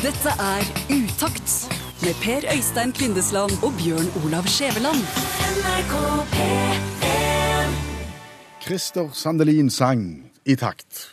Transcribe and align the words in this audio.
Dette 0.00 0.32
er 0.40 0.64
Utakt 0.92 1.50
med 2.04 2.14
Per 2.22 2.44
Øystein 2.54 2.92
Kvindesland 2.96 3.52
og 3.66 3.72
Bjørn 3.78 4.08
Olav 4.24 4.46
Skjæveland. 4.48 5.02
Christer 8.64 9.10
Sandelin 9.12 9.70
sang 9.70 10.04
i 10.46 10.56
takt, 10.56 11.10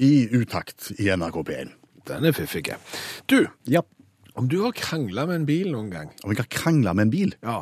i 0.00 0.28
utakt 0.36 0.90
i 0.98 1.10
NRK 1.16 1.36
P1. 1.48 1.74
Den 2.08 2.24
er 2.24 2.32
fiffig. 2.36 2.72
Du, 3.30 3.46
Ja, 3.68 3.80
om 4.34 4.48
du 4.48 4.62
har 4.62 4.72
krangla 4.72 5.26
med 5.26 5.42
en 5.42 5.46
bil 5.46 5.72
noen 5.72 5.90
gang? 5.90 6.10
om 6.24 6.30
jeg 6.32 6.38
har 6.38 6.50
krangla 6.50 6.92
med 6.92 7.08
en 7.08 7.10
bil 7.10 7.34
Ja. 7.42 7.60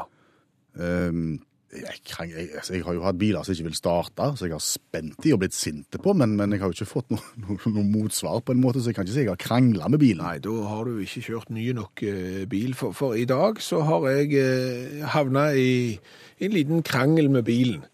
Ehm, 0.78 1.40
jeg, 1.72 2.00
kan, 2.08 2.30
jeg, 2.30 2.48
altså, 2.56 2.74
jeg 2.74 2.84
har 2.86 2.96
jo 2.96 3.02
hatt 3.04 3.18
biler 3.20 3.44
som 3.44 3.52
ikke 3.52 3.66
vil 3.66 3.76
starte, 3.76 4.28
så 4.38 4.46
jeg 4.46 4.54
har 4.54 4.64
spent 4.64 5.18
de 5.24 5.34
og 5.34 5.42
blitt 5.42 5.56
sinte 5.56 6.00
på, 6.00 6.14
men, 6.16 6.32
men 6.38 6.54
jeg 6.54 6.62
har 6.62 6.70
jo 6.70 6.76
ikke 6.78 6.88
fått 6.88 7.12
noe, 7.12 7.24
noe, 7.44 7.72
noe 7.74 7.84
motsvar 7.84 8.40
på 8.40 8.54
en 8.56 8.62
måte, 8.62 8.80
så 8.80 8.92
jeg 8.92 8.98
kan 8.98 9.08
ikke 9.08 9.16
si 9.16 9.24
jeg 9.26 9.32
har 9.34 9.42
krangla 9.42 9.90
med 9.92 10.00
bilen. 10.00 10.24
Nei, 10.24 10.38
da 10.44 10.54
har 10.70 10.88
du 10.88 11.02
ikke 11.04 11.24
kjørt 11.26 11.52
ny 11.52 11.66
nok 11.76 12.04
eh, 12.08 12.42
bil. 12.48 12.72
For, 12.78 12.96
for 12.96 13.18
i 13.18 13.26
dag 13.28 13.60
så 13.64 13.82
har 13.88 14.08
jeg 14.14 14.32
eh, 14.40 15.04
havna 15.12 15.50
i 15.52 15.98
en 16.40 16.56
liten 16.56 16.82
krangel 16.86 17.28
med 17.34 17.44
bilen. 17.48 17.84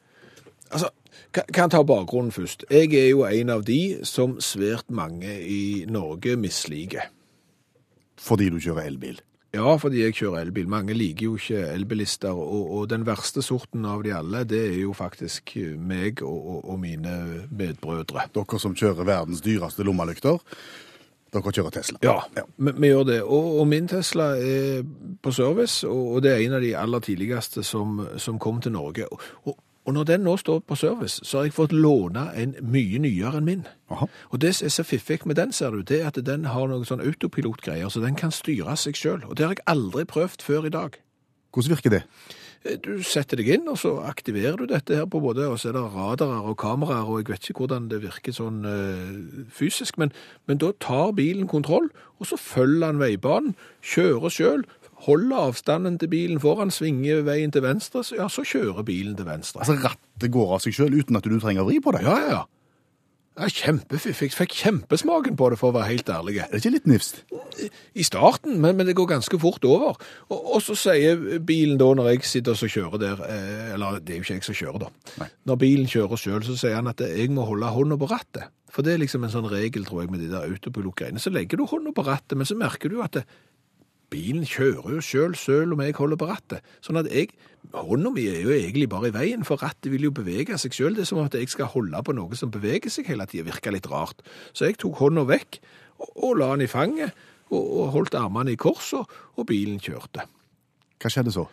Altså, 0.70 0.92
kan, 1.34 1.50
kan 1.54 1.74
ta 1.74 1.82
bakgrunnen 1.86 2.34
først. 2.34 2.66
Jeg 2.70 2.94
er 2.94 3.10
jo 3.10 3.26
en 3.26 3.50
av 3.56 3.66
de 3.66 3.98
som 4.06 4.38
svært 4.38 4.86
mange 4.94 5.34
i 5.42 5.84
Norge 5.90 6.38
misliker. 6.38 7.10
Fordi 8.22 8.52
du 8.54 8.60
kjører 8.62 8.86
elbil. 8.86 9.18
Ja, 9.54 9.74
fordi 9.78 10.02
jeg 10.02 10.16
kjører 10.18 10.42
elbil. 10.42 10.68
Mange 10.70 10.96
liker 10.96 11.28
jo 11.28 11.36
ikke 11.38 11.60
elbilister, 11.74 12.34
og, 12.34 12.64
og 12.74 12.88
den 12.90 13.04
verste 13.06 13.42
sorten 13.44 13.86
av 13.86 14.02
de 14.04 14.14
alle, 14.16 14.42
det 14.50 14.62
er 14.72 14.80
jo 14.82 14.94
faktisk 14.96 15.54
meg 15.78 16.24
og, 16.26 16.40
og, 16.40 16.64
og 16.74 16.80
mine 16.82 17.14
medbrødre. 17.54 18.26
Dere 18.34 18.60
som 18.62 18.74
kjører 18.74 19.06
verdens 19.06 19.44
dyreste 19.44 19.86
lommelykter, 19.86 20.40
dere 21.34 21.52
kjører 21.54 21.74
Tesla. 21.74 22.00
Ja, 22.02 22.18
Vi, 22.56 22.72
vi 22.78 22.90
gjør 22.90 23.06
det. 23.08 23.20
Og, 23.22 23.60
og 23.60 23.68
min 23.70 23.88
Tesla 23.90 24.32
er 24.38 24.82
på 25.22 25.32
service, 25.34 25.86
og, 25.86 26.16
og 26.16 26.26
det 26.26 26.34
er 26.34 26.44
en 26.44 26.58
av 26.58 26.66
de 26.66 26.74
aller 26.78 27.06
tidligste 27.06 27.64
som, 27.66 28.00
som 28.18 28.38
kom 28.42 28.60
til 28.62 28.74
Norge. 28.74 29.06
Og, 29.10 29.22
og, 29.44 29.58
og 29.84 29.94
når 29.94 30.04
den 30.08 30.22
nå 30.24 30.36
står 30.40 30.62
på 30.64 30.76
service, 30.80 31.20
så 31.28 31.38
har 31.38 31.44
jeg 31.48 31.56
fått 31.56 31.72
låne 31.76 32.30
en 32.40 32.54
mye 32.62 32.98
nyere 33.04 33.36
enn 33.40 33.44
min. 33.48 33.66
Aha. 33.92 34.06
Og 34.32 34.40
det 34.40 34.54
som 34.56 34.66
er 34.68 34.72
så 34.72 34.84
fiffig 34.88 35.20
med 35.28 35.36
den, 35.36 35.52
ser 35.52 35.70
du, 35.76 35.82
det 35.82 36.00
er 36.00 36.06
at 36.08 36.20
den 36.24 36.46
har 36.48 36.70
noen 36.70 36.86
sånn 36.88 37.04
autopilotgreier, 37.04 37.90
så 37.92 38.00
den 38.00 38.16
kan 38.16 38.32
styre 38.32 38.76
seg 38.80 38.96
sjøl. 38.96 39.26
Og 39.28 39.36
det 39.36 39.44
har 39.44 39.58
jeg 39.58 39.66
aldri 39.68 40.06
prøvd 40.08 40.42
før 40.46 40.70
i 40.70 40.72
dag. 40.72 40.96
Hvordan 41.52 41.76
virker 41.76 41.92
det? 41.98 42.02
Eh, 42.64 42.78
Du 42.80 43.02
setter 43.04 43.36
deg 43.36 43.50
inn, 43.58 43.68
og 43.68 43.76
så 43.78 43.98
aktiverer 44.08 44.56
du 44.56 44.64
dette 44.66 44.96
her 44.96 45.04
på 45.04 45.20
både, 45.20 45.50
og 45.52 45.60
så 45.60 45.68
er 45.68 45.76
det 45.76 45.84
radarer 45.92 46.48
og 46.48 46.56
kameraer, 46.58 47.04
og 47.04 47.20
jeg 47.20 47.28
vet 47.34 47.50
ikke 47.50 47.66
hvordan 47.66 47.90
det 47.92 48.00
virker 48.02 48.32
sånn 48.32 48.64
eh, 48.64 49.44
fysisk, 49.52 49.98
men, 50.00 50.12
men 50.48 50.58
da 50.64 50.72
tar 50.80 51.12
bilen 51.12 51.46
kontroll, 51.46 51.90
og 52.18 52.26
så 52.30 52.40
følger 52.40 52.88
han 52.88 53.02
veibanen, 53.04 53.52
kjører 53.84 54.32
sjøl, 54.32 54.64
holder 55.04 55.46
avstanden 55.50 55.98
til 56.00 56.10
bilen 56.12 56.40
foran, 56.42 56.72
svinger 56.74 57.22
veien 57.26 57.52
til 57.54 57.64
venstre, 57.64 58.04
så, 58.04 58.18
ja, 58.18 58.28
så 58.32 58.44
kjører 58.46 58.86
bilen 58.86 59.16
til 59.18 59.28
venstre. 59.28 59.62
Altså, 59.64 59.78
rattet 59.84 60.32
går 60.32 60.56
av 60.56 60.64
seg 60.64 60.76
sjøl 60.76 60.98
uten 61.00 61.20
at 61.20 61.26
du 61.28 61.38
trenger 61.38 61.64
å 61.64 61.70
vri 61.70 61.80
på 61.84 61.94
det? 61.96 62.04
ja, 62.06 62.18
ja, 62.24 62.36
ja. 62.40 62.44
Kjempefiffig. 63.34 64.30
Fikk 64.30 64.52
kjempesmaken 64.54 65.34
på 65.34 65.48
det, 65.50 65.56
for 65.58 65.72
å 65.72 65.74
være 65.74 65.88
helt 65.88 66.10
ærlig. 66.12 66.36
Er 66.38 66.52
det 66.52 66.60
ikke 66.60 66.70
litt 66.76 66.84
nifst? 66.86 67.16
I 67.98 68.04
starten, 68.06 68.60
men, 68.62 68.76
men 68.78 68.86
det 68.86 68.94
går 68.94 69.08
ganske 69.10 69.38
fort 69.42 69.64
over. 69.66 69.98
Og, 70.28 70.36
og 70.54 70.62
så 70.62 70.76
sier 70.78 71.40
bilen 71.42 71.80
da, 71.80 71.88
når 71.98 72.12
jeg 72.12 72.28
sitter 72.30 72.54
og 72.54 72.70
kjører 72.76 73.02
der, 73.02 73.24
eh, 73.26 73.72
eller 73.74 73.98
det 73.98 74.14
er 74.14 74.20
jo 74.20 74.26
ikke 74.28 74.36
jeg 74.36 74.46
som 74.46 74.58
kjører 74.60 74.84
da, 74.84 74.90
Nei. 75.18 75.28
når 75.50 75.58
bilen 75.64 75.90
kjører 75.90 76.22
selv, 76.22 76.46
så 76.46 76.54
sier 76.60 76.78
han 76.78 76.92
at 76.92 77.02
jeg 77.02 77.32
må 77.34 77.46
holde 77.48 77.72
hånda 77.74 77.98
på 77.98 78.10
rattet. 78.12 78.54
For 78.74 78.86
det 78.86 78.94
er 78.94 79.02
liksom 79.02 79.26
en 79.26 79.34
sånn 79.34 79.50
regel, 79.50 79.82
tror 79.86 80.04
jeg, 80.04 80.14
med 80.14 80.22
de 80.22 80.30
der 80.30 80.46
autopilotgreiene. 80.46 81.22
Så 81.22 81.34
legger 81.34 81.58
du 81.58 81.66
hånda 81.70 81.90
på 81.94 82.06
rattet, 82.06 82.38
men 82.38 82.46
så 82.46 82.58
merker 82.58 82.90
du 82.90 83.00
at 83.02 83.18
det, 83.18 83.26
bilen 84.12 84.44
kjører 84.48 84.96
jo 84.96 85.02
selv, 85.04 85.38
selv 85.40 85.74
om 85.74 85.82
jeg 85.84 85.96
holder 85.98 86.20
på 86.20 86.28
rattet. 86.28 86.64
Sånn 86.84 87.00
at 87.00 87.08
jeg, 87.12 87.32
hånda 87.74 88.12
mi 88.14 88.26
er 88.30 88.42
jo 88.44 88.54
egentlig 88.54 88.88
bare 88.92 89.10
i 89.10 89.14
veien, 89.14 89.44
for 89.46 89.62
rattet 89.62 89.90
vil 89.92 90.08
jo 90.08 90.14
bevege 90.14 90.58
seg 90.60 90.76
selv. 90.76 90.98
Det 90.98 91.06
er 91.06 91.10
som 91.10 91.22
at 91.24 91.36
jeg 91.38 91.50
skal 91.52 91.72
holde 91.72 92.02
på 92.04 92.16
noe 92.16 92.38
som 92.38 92.52
beveger 92.54 92.92
seg 92.92 93.10
hele 93.10 93.26
tiden, 93.30 93.48
virker 93.50 93.74
litt 93.74 93.90
rart. 93.90 94.24
Så 94.52 94.68
jeg 94.68 94.78
tok 94.82 95.00
hånda 95.02 95.26
vekk, 95.30 95.60
og, 96.00 96.08
og 96.14 96.38
la 96.40 96.52
den 96.54 96.66
i 96.66 96.70
fanget, 96.70 97.14
og, 97.50 97.60
og 97.62 97.92
holdt 97.98 98.16
armene 98.18 98.54
i 98.54 98.60
kors, 98.60 98.92
og, 98.98 99.10
og 99.38 99.48
bilen 99.50 99.82
kjørte. 99.82 100.26
Hva 101.00 101.12
skjedde 101.12 101.34
så? 101.34 101.48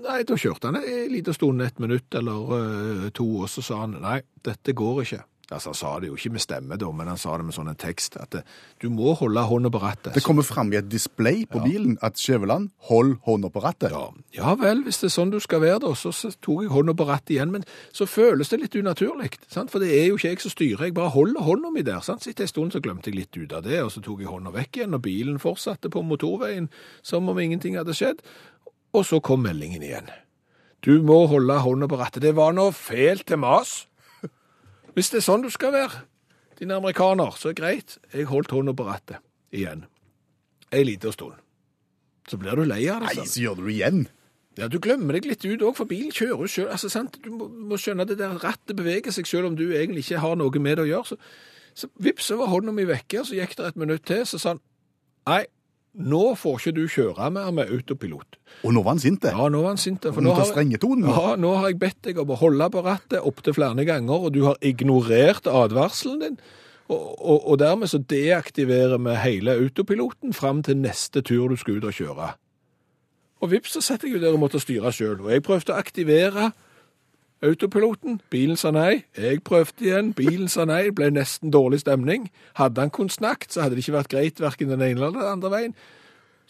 Nei, 0.00 0.20
da 0.22 0.36
kjørte 0.38 0.70
han 0.70 0.78
en 0.78 1.10
liten 1.10 1.34
stund, 1.34 1.62
et 1.64 1.80
minutt 1.82 2.14
eller 2.14 2.52
uh, 2.54 3.06
to, 3.14 3.26
og 3.42 3.50
så 3.50 3.64
sa 3.64 3.82
han, 3.82 3.96
nei, 4.02 4.20
dette 4.46 4.74
går 4.76 5.02
ikke. 5.02 5.24
Altså, 5.50 5.72
han 5.72 5.78
sa 5.78 5.92
det 5.98 6.10
jo 6.10 6.16
ikke 6.18 6.30
med 6.36 6.42
stemme 6.44 6.76
da, 6.78 6.88
men 6.94 7.08
han 7.10 7.18
sa 7.18 7.34
det 7.38 7.46
med 7.48 7.54
sånn 7.56 7.70
en 7.72 7.78
tekst, 7.78 8.14
at 8.22 8.36
eh, 8.38 8.44
du 8.82 8.86
må 8.94 9.16
holde 9.18 9.42
hånda 9.50 9.72
på 9.74 9.80
rattet. 9.82 10.12
Det 10.14 10.22
kommer 10.22 10.46
fram 10.46 10.70
i 10.70 10.78
et 10.78 10.86
display 10.90 11.42
på 11.50 11.62
bilen 11.64 11.96
at 12.06 12.20
Skjæveland, 12.20 12.70
hold 12.86 13.16
hånda 13.26 13.50
på 13.50 13.62
rattet. 13.64 13.90
Ja, 13.90 14.04
ja 14.36 14.54
vel, 14.60 14.84
hvis 14.86 15.02
det 15.02 15.08
er 15.10 15.16
sånn 15.16 15.34
du 15.34 15.40
skal 15.42 15.64
være 15.64 15.82
da, 15.82 15.92
så, 15.98 16.12
tok 16.38 16.62
jeg 16.64 16.70
hånda 16.70 16.94
på 16.94 17.08
rattet 17.08 17.34
igjen, 17.34 17.50
men 17.56 17.66
så 17.90 18.06
føles 18.06 18.52
det 18.52 18.60
litt 18.62 18.78
unaturlig, 18.78 19.32
sant? 19.50 19.74
for 19.74 19.82
det 19.82 19.90
er 19.96 20.08
jo 20.10 20.20
ikke 20.20 20.34
jeg 20.36 20.44
som 20.46 20.54
styrer, 20.54 20.86
jeg 20.86 20.96
bare 21.00 21.14
holder 21.16 21.46
hånda 21.48 21.74
mi 21.74 21.84
der, 21.86 21.98
sant? 22.06 22.22
Så 22.22 22.30
etter 22.30 22.46
en 22.46 22.54
stund 22.54 22.76
så 22.76 22.84
glemte 22.84 23.10
jeg 23.10 23.18
litt 23.18 23.34
ut 23.40 23.58
av 23.58 23.66
det, 23.66 23.82
og 23.82 23.90
så 23.90 24.04
tok 24.06 24.22
jeg 24.22 24.30
hånda 24.30 24.54
vekk 24.54 24.80
igjen, 24.80 24.94
og 24.94 25.04
bilen 25.04 25.42
fortsatte 25.42 25.90
på 25.90 26.06
motorveien 26.06 26.70
som 27.02 27.26
om 27.30 27.42
ingenting 27.42 27.78
hadde 27.80 27.96
skjedd, 27.98 28.22
og 28.94 29.06
så 29.06 29.18
kom 29.18 29.42
meldingen 29.46 29.82
igjen. 29.82 30.10
Du 30.80 31.02
må 31.04 31.24
holde 31.28 31.58
hånda 31.60 31.90
på 31.90 31.98
rattet, 32.00 32.22
det 32.24 32.36
var 32.38 32.54
noe 32.56 32.72
fælt 32.72 33.26
til 33.28 33.42
mas. 33.42 33.89
Hvis 34.96 35.12
det 35.12 35.20
er 35.20 35.26
sånn 35.26 35.44
du 35.44 35.50
skal 35.52 35.74
være, 35.74 36.04
din 36.60 36.72
amerikaner, 36.74 37.36
så 37.38 37.50
er 37.50 37.54
det 37.54 37.62
greit, 37.62 37.98
jeg 38.12 38.28
holdt 38.28 38.52
hånda 38.52 38.74
på 38.76 38.86
rattet 38.88 39.22
igjen. 39.54 39.86
Ei 40.70 40.82
lita 40.84 41.12
stund. 41.14 41.38
Så 42.28 42.38
blir 42.38 42.58
du 42.58 42.66
lei 42.68 42.82
av 42.92 43.02
det, 43.02 43.14
Nei, 43.16 43.26
så 43.26 43.42
gjør 43.42 43.58
du 43.58 43.64
det 43.66 43.76
igjen. 43.78 44.02
Ja, 44.58 44.66
du 44.68 44.76
glemmer 44.82 45.16
deg 45.16 45.28
litt 45.30 45.44
ut 45.46 45.62
òg, 45.62 45.76
for 45.78 45.88
bilen 45.88 46.12
kjører 46.14 46.44
jo 46.44 46.50
sjøl. 46.50 46.68
Altså, 46.74 46.90
sant? 46.92 47.16
Du 47.24 47.30
må, 47.32 47.46
må 47.48 47.78
skjønne 47.80 48.04
at 48.04 48.10
det 48.12 48.18
der 48.20 48.36
rattet 48.42 48.76
beveger 48.76 49.14
seg 49.14 49.28
selv 49.30 49.48
om 49.48 49.56
du 49.58 49.70
egentlig 49.70 50.04
ikke 50.04 50.20
har 50.22 50.36
noe 50.38 50.62
med 50.62 50.76
det 50.78 50.84
å 50.84 50.90
gjøre. 50.90 51.14
Så, 51.14 51.18
så 51.80 51.90
vips, 52.02 52.28
så 52.28 52.36
var 52.40 52.50
hånda 52.52 52.74
mi 52.76 52.84
vekke, 52.88 53.24
så 53.26 53.38
gikk 53.38 53.56
det 53.58 53.70
et 53.70 53.80
minutt 53.80 54.04
til, 54.10 54.26
så 54.28 54.42
sa 54.42 54.54
han 54.54 54.62
nei, 55.30 55.44
nå 55.94 56.34
får 56.38 56.58
ikke 56.60 56.72
du 56.76 56.84
kjøre 56.88 57.30
mer 57.34 57.50
med 57.54 57.70
autopilot. 57.74 58.36
Og 58.62 58.74
nå 58.74 58.82
var 58.86 58.94
han 58.94 59.02
sint. 59.02 59.22
det. 59.22 59.32
Ja, 59.34 59.48
nå 59.50 59.62
var 59.64 59.72
han 59.74 59.80
sint. 59.80 60.06
For 60.06 60.22
Nå 60.22 60.34
har, 60.36 60.52
tonen. 60.78 61.08
ja, 61.10 61.34
nå 61.36 61.54
har 61.58 61.68
jeg 61.70 61.80
bedt 61.82 62.02
deg 62.06 62.18
om 62.22 62.30
å 62.30 62.38
holde 62.38 62.68
på 62.70 62.82
rattet 62.86 63.26
opptil 63.26 63.56
flere 63.56 63.84
ganger, 63.88 64.26
og 64.28 64.32
du 64.34 64.44
har 64.46 64.58
ignorert 64.62 65.46
advarselen 65.50 66.20
din. 66.20 66.38
Og, 66.90 67.02
og, 67.18 67.48
og 67.52 67.58
dermed 67.58 67.90
så 67.90 67.98
deaktiverer 67.98 68.98
vi 68.98 69.16
hele 69.22 69.54
autopiloten 69.58 70.32
fram 70.34 70.62
til 70.66 70.78
neste 70.78 71.22
tur 71.22 71.50
du 71.50 71.56
skal 71.58 71.78
ut 71.78 71.86
og 71.90 71.94
kjøre. 71.94 72.32
Og 73.40 73.50
vips, 73.50 73.72
så 73.72 73.80
setter 73.80 74.08
jeg 74.08 74.18
jo 74.18 74.22
der 74.24 74.34
og 74.36 74.42
måtte 74.42 74.60
styre 74.60 74.90
sjøl. 74.92 75.20
Og 75.24 75.30
jeg 75.32 75.42
prøvde 75.46 75.72
å 75.72 75.78
aktivere 75.80 76.50
autopiloten. 77.42 78.20
Bilen 78.30 78.56
sa 78.56 78.72
nei. 78.74 79.04
Jeg 79.16 79.42
prøvde 79.46 79.84
igjen. 79.84 80.12
Bilen 80.16 80.48
sa 80.48 80.66
nei. 80.68 80.82
Det 80.88 80.96
ble 80.98 81.10
nesten 81.14 81.52
dårlig 81.54 81.82
stemning. 81.84 82.28
Hadde 82.58 82.84
han 82.84 82.92
kunnet 82.94 83.16
snakket, 83.16 83.52
så 83.52 83.64
hadde 83.64 83.78
det 83.78 83.86
ikke 83.86 83.98
vært 83.98 84.12
greit 84.12 84.42
verken 84.42 84.72
den 84.72 84.84
ene 84.84 85.00
eller 85.00 85.18
den 85.18 85.34
andre 85.38 85.52
veien. 85.54 85.74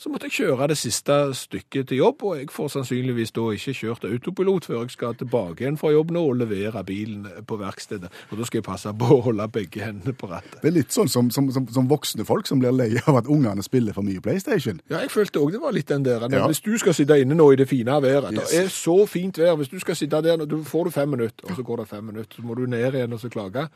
Så 0.01 0.09
måtte 0.09 0.31
jeg 0.31 0.33
kjøre 0.39 0.71
det 0.71 0.79
siste 0.81 1.13
stykket 1.37 1.91
til 1.91 1.99
jobb, 1.99 2.23
og 2.25 2.39
jeg 2.39 2.47
får 2.55 2.71
sannsynligvis 2.73 3.35
da 3.37 3.43
ikke 3.53 3.75
kjørt 3.77 4.07
autopilot 4.09 4.65
før 4.71 4.79
jeg 4.87 4.95
skal 4.95 5.19
tilbake 5.21 5.61
igjen 5.61 5.77
fra 5.77 5.91
jobb 5.93 6.15
nå 6.17 6.23
og 6.31 6.39
levere 6.41 6.81
bilen 6.89 7.27
på 7.45 7.59
verkstedet. 7.61 8.09
Og 8.31 8.41
da 8.41 8.47
skal 8.49 8.63
jeg 8.63 8.65
passe 8.65 8.95
på 8.97 9.11
å 9.19 9.21
holde 9.27 9.45
begge 9.53 9.83
hendene 9.85 10.15
på 10.17 10.31
rattet. 10.31 10.57
Det 10.63 10.71
er 10.71 10.77
litt 10.79 10.97
sånn 10.97 11.11
som, 11.13 11.29
som, 11.35 11.51
som, 11.53 11.67
som 11.69 11.91
voksne 11.91 12.25
folk 12.25 12.49
som 12.49 12.63
blir 12.63 12.73
lei 12.73 12.95
av 13.05 13.19
at 13.21 13.29
ungene 13.29 13.61
spiller 13.67 13.93
for 13.93 14.07
mye 14.07 14.23
PlayStation. 14.25 14.81
Ja, 14.89 15.03
jeg 15.05 15.13
følte 15.13 15.43
òg 15.45 15.53
det 15.53 15.61
var 15.61 15.77
litt 15.77 15.93
den 15.93 16.09
der. 16.09 16.25
Men 16.25 16.39
Ja. 16.41 16.47
Hvis 16.49 16.65
du 16.65 16.73
skal 16.81 16.97
sitte 16.97 17.21
inne 17.21 17.37
nå 17.37 17.51
i 17.53 17.61
det 17.61 17.69
fine 17.69 18.01
været 18.01 18.33
Yes. 18.33 18.51
Det 18.51 18.59
er 18.65 18.69
så 18.73 18.97
fint 19.07 19.37
vær. 19.39 19.57
Hvis 19.61 19.69
du 19.69 19.79
skal 19.85 19.97
sitte 20.01 20.23
der, 20.25 20.41
nå, 20.41 20.63
får 20.65 20.85
du 20.89 20.91
fem 20.97 21.09
minutter, 21.13 21.45
og 21.51 21.57
så 21.57 21.63
går 21.63 21.77
det 21.85 21.89
fem 21.93 22.05
minutter. 22.05 22.41
Så 22.41 22.43
må 22.43 22.55
du 22.57 22.65
ned 22.67 22.95
igjen 22.95 23.13
og 23.13 23.21
så 23.21 23.29
klage. 23.29 23.69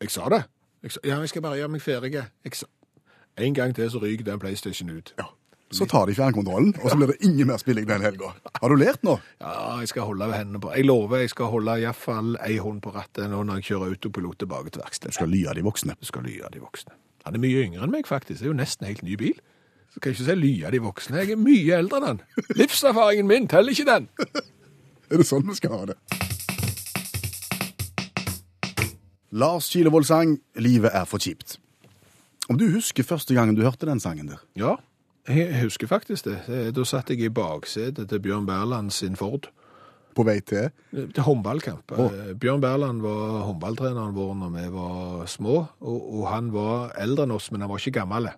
Jeg 0.00 0.10
sa 0.10 0.28
det. 0.28 0.42
Jeg 0.82 0.92
sa, 0.92 1.00
ja, 1.04 1.20
jeg 1.24 1.28
skal 1.32 1.42
bare 1.42 1.56
gjøre 1.56 1.72
meg 1.72 1.82
ferdig. 1.82 2.12
Jeg 2.44 2.52
sa, 2.52 2.66
en 3.38 3.54
gang 3.54 3.74
til 3.74 3.90
så 3.90 3.98
ryker 4.02 4.24
den 4.28 4.38
PlayStation 4.38 4.90
ut. 4.90 5.14
Ja. 5.18 5.30
Så 5.70 5.84
tar 5.84 6.06
de 6.08 6.14
fjernkontrollen, 6.16 6.70
og 6.80 6.88
så 6.88 6.96
blir 6.96 7.10
det 7.12 7.18
ingen 7.28 7.50
mer 7.50 7.58
spilling 7.60 7.84
den 7.88 8.00
helga. 8.00 8.30
Har 8.56 8.72
du 8.72 8.76
lært 8.80 9.02
nå? 9.04 9.18
Ja, 9.42 9.76
jeg 9.82 9.90
skal 9.90 10.06
holde 10.08 10.30
hendene 10.32 10.60
på. 10.64 10.70
Jeg 10.72 10.88
lover 10.88 11.20
jeg 11.20 11.32
skal 11.34 11.50
holde 11.52 11.74
iallfall 11.82 12.38
ei 12.46 12.56
hånd 12.56 12.80
på 12.84 12.94
rattet 12.94 13.28
nå 13.28 13.42
når 13.44 13.60
jeg 13.60 13.74
kjører 13.74 13.92
autopilot 13.92 14.40
tilbake 14.40 14.72
til 14.72 14.82
Du 15.04 15.12
skal 15.12 15.28
ly 15.28 15.44
av 15.46 15.58
de 15.58 15.66
voksne. 15.66 15.96
Du 16.00 16.08
skal 16.08 16.24
ly 16.24 16.38
av 16.40 16.54
de 16.54 16.64
voksne. 16.64 16.96
Han 17.26 17.36
er 17.36 17.44
mye 17.44 17.66
yngre 17.66 17.84
enn 17.84 17.92
meg, 17.92 18.08
faktisk. 18.08 18.40
Det 18.40 18.48
er 18.48 18.52
jo 18.54 18.56
nesten 18.56 18.88
helt 18.88 19.04
ny 19.04 19.20
bil. 19.20 19.36
Så 19.92 20.00
kan 20.00 20.12
jeg 20.12 20.20
ikke 20.20 20.30
si 20.30 20.38
ly 20.40 20.54
av 20.64 20.72
de 20.72 20.80
voksne. 20.86 21.20
Jeg 21.20 21.36
er 21.36 21.42
mye 21.42 21.76
eldre 21.82 22.00
enn 22.00 22.08
han. 22.08 22.24
Livserfaringen 22.56 23.28
min 23.28 23.48
teller 23.52 23.76
ikke 23.76 23.88
den. 23.88 24.08
Er 25.08 25.20
det 25.20 25.24
sånn 25.24 25.46
vi 25.48 25.54
skal 25.56 25.72
ha 25.72 25.84
det? 25.88 25.94
Lars 29.32 29.68
Kilevold 29.72 30.04
sang 30.08 30.38
'Livet 30.56 30.92
er 30.92 31.04
for 31.08 31.20
kjipt'. 31.20 31.56
Om 32.48 32.58
du 32.60 32.68
husker 32.72 33.04
første 33.04 33.34
gangen 33.36 33.56
du 33.56 33.62
hørte 33.64 33.88
den 33.88 34.00
sangen 34.00 34.28
der? 34.28 34.40
Ja, 34.56 34.76
jeg 35.36 35.62
husker 35.62 35.86
faktisk 35.90 36.24
det. 36.24 36.38
Eh, 36.48 36.70
Da 36.72 36.84
satt 36.84 37.10
jeg 37.10 37.20
i 37.20 37.28
baksetet 37.28 38.08
til 38.08 38.20
Bjørn 38.20 38.46
Berland 38.46 38.90
sin 38.90 39.16
Ford. 39.16 39.48
På 40.16 40.24
vei 40.26 40.40
til 40.40 40.70
Til 40.90 41.22
håndballkamp. 41.22 41.92
Eh, 41.92 42.34
Bjørn 42.34 42.60
Berland 42.60 43.02
var 43.02 43.44
håndballtreneren 43.46 44.14
vår 44.16 44.34
når 44.34 44.50
vi 44.56 44.64
var 44.74 45.26
små, 45.26 45.56
og, 45.80 45.98
og 46.18 46.26
han 46.32 46.52
var 46.52 46.92
eldre 46.98 47.22
enn 47.28 47.30
oss, 47.36 47.50
men 47.52 47.60
han 47.60 47.70
var 47.70 47.78
ikke 47.78 48.00
gammel. 48.00 48.28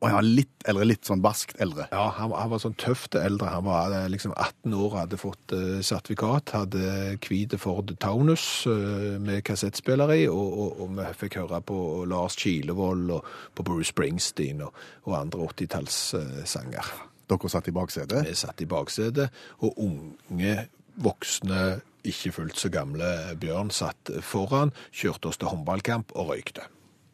Og 0.00 0.08
han 0.08 0.16
var 0.16 0.24
litt 0.24 0.64
eldre, 0.68 0.86
litt 0.88 1.04
sånn 1.04 1.20
baskt 1.20 1.58
eldre. 1.60 1.84
Ja, 1.92 2.06
han, 2.16 2.32
han 2.32 2.48
var 2.52 2.62
sånn 2.62 2.76
tøft 2.80 3.18
eldre. 3.20 3.50
Han 3.52 3.66
var 3.66 3.92
eh, 3.92 4.06
liksom 4.08 4.32
18 4.32 4.76
år, 4.76 4.94
hadde 5.02 5.18
fått 5.20 5.52
uh, 5.52 5.82
sertifikat, 5.84 6.54
hadde 6.56 7.18
hvite 7.20 7.58
Ford 7.60 7.92
Taunus 8.00 8.46
uh, 8.70 9.18
med 9.20 9.44
kassettspiller 9.44 10.14
i, 10.16 10.22
og, 10.32 10.56
og, 10.64 10.80
og 10.80 10.94
vi 10.96 11.08
fikk 11.20 11.36
høre 11.42 11.60
på 11.68 11.80
Lars 12.08 12.38
Kilevold 12.40 13.12
og 13.18 13.28
på 13.56 13.66
Bruce 13.68 13.92
Springsteen 13.92 14.62
og, 14.64 14.78
og 15.04 15.18
andre 15.18 15.50
80-tallssanger. 15.50 16.92
Dere 17.30 17.50
satt 17.52 17.68
i 17.68 17.74
baksetet. 17.76 18.24
Vi 18.26 18.38
satt 18.38 18.64
i 18.64 18.68
baksetet, 18.70 19.36
og 19.60 19.76
unge, 19.84 20.54
voksne, 21.00 21.66
ikke 22.08 22.32
fullt 22.32 22.56
så 22.56 22.70
gamle 22.72 23.10
Bjørn 23.40 23.68
satt 23.74 24.14
foran, 24.24 24.72
kjørte 24.96 25.28
oss 25.28 25.40
til 25.40 25.52
håndballkamp 25.52 26.16
og 26.16 26.32
røykte. 26.32 26.64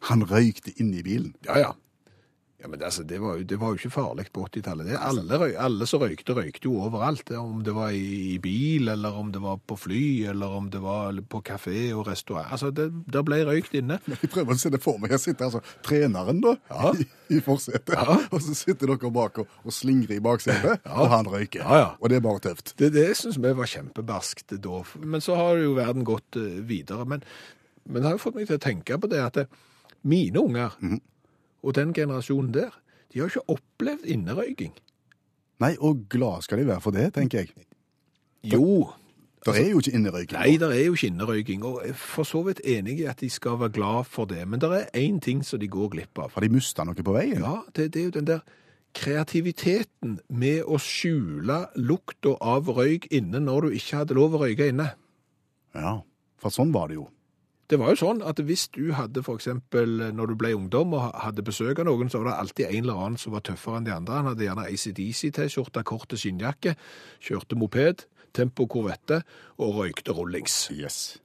Han 0.07 0.23
røykte 0.29 0.71
inne 0.79 1.01
i 1.01 1.03
bilen. 1.03 1.35
Ja, 1.43 1.59
ja. 1.59 1.73
Ja, 2.57 2.65
men 2.67 2.81
altså, 2.81 3.03
det, 3.05 3.19
var 3.21 3.35
jo, 3.37 3.43
det 3.45 3.57
var 3.61 3.69
jo 3.69 3.77
ikke 3.77 3.91
farlig 3.93 4.23
på 4.33 4.41
80-tallet. 4.47 4.87
Alle, 4.97 5.37
alle 5.61 5.85
som 5.85 6.01
røykte, 6.01 6.33
røykte 6.33 6.65
jo 6.65 6.79
overalt. 6.87 7.29
Om 7.37 7.59
det 7.61 7.75
var 7.75 7.91
i, 7.93 8.31
i 8.33 8.37
bil, 8.41 8.87
eller 8.89 9.13
om 9.13 9.27
det 9.31 9.41
var 9.43 9.59
på 9.61 9.75
fly, 9.77 9.99
eller 10.31 10.55
om 10.57 10.71
det 10.73 10.79
var 10.81 11.19
på 11.29 11.43
kafé 11.45 11.91
og 11.93 12.07
restaurant. 12.07 12.47
Altså, 12.55 12.71
det, 12.73 12.87
der 13.13 13.25
ble 13.27 13.43
røykt 13.45 13.75
inne. 13.77 13.99
Jeg 14.09 14.31
prøver 14.33 14.55
å 14.55 14.61
se 14.63 14.71
det 14.73 14.79
for 14.81 14.97
meg. 14.97 15.13
Jeg 15.13 15.21
sitter 15.27 15.51
altså 15.51 15.61
treneren 15.85 16.41
da, 16.41 16.55
Ja. 16.73 16.95
i, 17.03 17.05
i 17.37 17.41
forsetet, 17.45 17.93
Ja. 17.93 18.15
og 18.31 18.41
så 18.41 18.55
sitter 18.57 18.89
dere 18.95 19.11
bak 19.13 19.37
og, 19.43 19.53
og 19.61 19.75
slingrer 19.77 20.15
i 20.17 20.23
baksetet, 20.25 20.81
og 20.97 21.11
han 21.13 21.29
røyker. 21.29 21.61
Ja, 21.61 21.77
ja. 21.83 21.91
Og 22.01 22.09
det 22.09 22.17
er 22.17 22.25
bare 22.25 22.41
tøft. 22.47 22.73
Det, 22.81 22.89
det 22.95 23.05
syns 23.21 23.37
vi 23.43 23.51
var 23.59 23.69
kjempebarskt 23.69 24.55
da. 24.65 24.79
Men 25.05 25.21
så 25.21 25.37
har 25.37 25.61
jo 25.61 25.75
verden 25.77 26.07
gått 26.09 26.41
eh, 26.41 26.57
videre. 26.73 27.05
Men, 27.05 27.21
men 27.85 28.01
det 28.01 28.09
har 28.09 28.17
jo 28.17 28.23
fått 28.25 28.41
meg 28.41 28.49
til 28.49 28.57
å 28.57 28.65
tenke 28.65 28.97
på 28.97 29.11
det 29.13 29.21
at 29.29 29.37
det, 29.43 29.45
mine 30.09 30.41
unger, 30.41 30.73
og 31.63 31.75
den 31.75 31.93
generasjonen 31.93 32.53
der, 32.53 32.75
de 33.13 33.19
har 33.19 33.31
ikke 33.31 33.49
opplevd 33.49 34.05
innerøyking. 34.05 34.73
Nei, 35.63 35.73
og 35.79 36.05
glad 36.11 36.43
skal 36.45 36.61
de 36.61 36.67
være 36.67 36.81
for 36.83 36.93
det, 36.93 37.09
tenker 37.15 37.39
jeg. 37.45 37.67
Jo, 38.45 38.93
Det 39.45 39.55
er 39.61 39.69
jo 39.71 39.79
ikke 39.79 39.95
innerøyking. 39.95 40.35
Nei, 40.39 40.57
det 40.59 40.67
er 40.75 40.85
jo 40.85 40.93
ikke 40.97 41.07
innerøyking, 41.07 41.63
og 41.65 41.81
jeg 41.85 41.93
er 41.93 41.99
for 42.01 42.27
så 42.27 42.41
vidt 42.43 42.59
enig 42.67 42.97
i 42.99 43.05
at 43.07 43.21
de 43.21 43.29
skal 43.31 43.59
være 43.61 43.69
glad 43.77 44.03
for 44.11 44.25
det. 44.27 44.41
Men 44.47 44.59
det 44.59 44.69
er 44.75 44.89
én 44.99 45.19
ting 45.23 45.43
som 45.45 45.59
de 45.59 45.69
går 45.71 45.89
glipp 45.93 46.19
av. 46.19 46.33
Har 46.35 46.43
de 46.43 46.49
mista 46.51 46.83
noe 46.83 46.97
på 46.97 47.15
veien? 47.15 47.39
Ja, 47.39 47.61
det, 47.75 47.93
det 47.93 48.01
er 48.01 48.09
jo 48.09 48.15
den 48.17 48.27
der 48.27 48.41
kreativiteten 48.97 50.17
med 50.29 50.65
å 50.65 50.79
skjule 50.81 51.61
lukta 51.79 52.35
av 52.41 52.67
røyk 52.73 53.07
inne 53.13 53.39
når 53.43 53.67
du 53.67 53.77
ikke 53.77 54.01
hadde 54.01 54.17
lov 54.17 54.35
å 54.35 54.41
røyke 54.43 54.67
inne. 54.71 54.89
Ja, 55.77 55.99
for 56.41 56.53
sånn 56.53 56.73
var 56.75 56.89
det 56.91 56.99
jo. 56.99 57.07
Det 57.67 57.75
var 57.79 57.91
jo 57.91 57.99
sånn 57.99 58.21
at 58.23 58.39
hvis 58.47 58.69
du 58.71 58.93
hadde 58.95 59.19
eksempel, 59.27 59.97
når 60.15 60.31
du 60.31 60.35
ble 60.39 60.53
ungdom 60.55 60.93
og 60.95 61.09
hadde 61.19 61.43
besøk 61.43 61.81
av 61.83 61.89
noen, 61.89 62.07
så 62.09 62.21
var 62.21 62.29
det 62.31 62.37
alltid 62.39 62.65
en 62.69 62.83
eller 62.85 63.01
annen 63.03 63.17
som 63.19 63.33
var 63.35 63.43
tøffere 63.43 63.81
enn 63.81 63.87
de 63.89 63.91
andre. 63.91 64.21
Han 64.21 64.29
hadde 64.31 64.45
gjerne 64.47 64.67
ACDC-T-skjorte, 64.71 65.83
korte 65.83 66.15
skinnjakke, 66.19 66.77
kjørte 67.19 67.59
moped, 67.59 68.05
tempo 68.37 68.67
korvette 68.71 69.21
og 69.59 69.81
røykte 69.81 70.15
rullings. 70.15 70.69
Yes. 70.71 71.17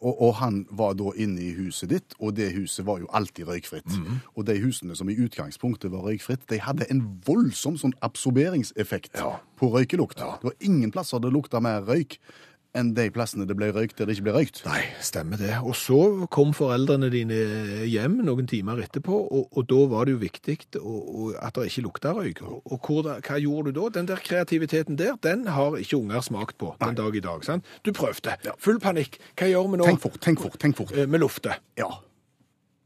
Og, 0.00 0.16
og 0.16 0.34
han 0.40 0.62
var 0.76 0.94
da 0.96 1.12
inne 1.20 1.40
i 1.44 1.52
huset 1.58 1.90
ditt, 1.92 2.14
og 2.18 2.34
det 2.38 2.50
huset 2.56 2.86
var 2.88 3.02
jo 3.02 3.08
alltid 3.16 3.48
røykfritt. 3.48 3.92
Mhm. 3.92 4.20
Og 4.36 4.46
de 4.48 4.56
husene 4.64 4.96
som 4.96 5.12
i 5.12 5.16
utgangspunktet 5.20 5.92
var 5.92 6.06
røykfritt, 6.08 6.46
de 6.50 6.58
hadde 6.64 6.88
en 6.92 7.04
voldsom 7.26 7.76
sånn 7.80 7.92
absorberingseffekt 8.04 9.20
Ja. 9.20 9.36
på 9.60 9.68
røykelukt. 9.76 10.18
Ja. 10.18 10.38
Det 10.40 10.44
var 10.44 10.56
ingen 10.60 10.90
plasser 10.90 11.20
det 11.20 11.32
lukta 11.32 11.60
mer 11.60 11.82
røyk 11.84 12.16
enn 12.74 12.92
de 12.94 13.08
plassene 13.10 13.46
det 13.50 13.56
ble 13.58 13.72
røykt 13.74 13.96
der 13.98 14.06
det 14.06 14.14
ikke 14.16 14.24
ble 14.28 14.34
røykt. 14.36 14.60
Nei, 14.66 14.82
stemmer 15.02 15.40
det. 15.40 15.56
Og 15.66 15.74
så 15.74 16.26
kom 16.30 16.52
foreldrene 16.54 17.08
dine 17.10 17.38
hjem 17.90 18.20
noen 18.26 18.46
timer 18.50 18.78
etterpå, 18.84 19.16
og, 19.26 19.48
og 19.58 19.66
da 19.70 19.80
var 19.90 20.04
det 20.06 20.14
jo 20.14 20.20
viktig 20.22 20.56
å- 20.78 21.00
og 21.10 21.34
at 21.42 21.54
det 21.58 21.66
ikke 21.70 21.82
lukta 21.88 22.12
røyk. 22.14 22.42
Og, 22.46 22.60
og 22.70 22.78
hvor, 22.86 23.08
hva 23.20 23.38
gjorde 23.42 23.72
du 23.72 23.80
da? 23.80 23.88
Den 23.98 24.06
der 24.12 24.22
kreativiteten 24.22 24.96
der, 25.00 25.16
den 25.22 25.46
har 25.50 25.74
ikke 25.80 25.98
unger 25.98 26.20
smakt 26.22 26.58
på 26.62 26.74
den 26.80 26.94
dag 27.00 27.16
i 27.16 27.20
dag. 27.20 27.42
sant? 27.44 27.64
Du 27.84 27.90
prøvde. 27.92 28.36
Full 28.58 28.78
panikk. 28.78 29.18
Hva 29.36 29.50
gjør 29.50 29.70
vi 29.74 29.82
nå? 29.82 29.90
Tenk 29.90 30.00
fort, 30.06 30.20
tenk 30.20 30.40
fort, 30.40 30.58
tenk 30.62 30.76
fort. 30.78 30.94
Med 30.94 31.10
Vi 31.10 31.18
lufter. 31.24 31.58
Ja. 31.78 31.90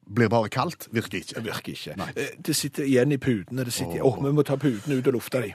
Blir 0.05 0.29
bare 0.29 0.49
kaldt, 0.53 0.89
virker 0.93 1.17
ikke. 1.23 1.41
Virker 1.45 1.73
ikke. 1.73 1.95
Nei. 1.97 2.11
Eh, 2.17 2.35
Det 2.45 2.53
sitter 2.57 2.85
igjen 2.85 3.13
i 3.13 3.17
putene. 3.17 3.65
Det 3.65 3.73
sitter, 3.73 4.03
Åh, 4.05 4.19
vi 4.23 4.33
må 4.37 4.43
ta 4.45 4.57
putene 4.61 4.99
ut 4.99 5.07
og 5.09 5.15
lufte 5.17 5.41
de. 5.41 5.55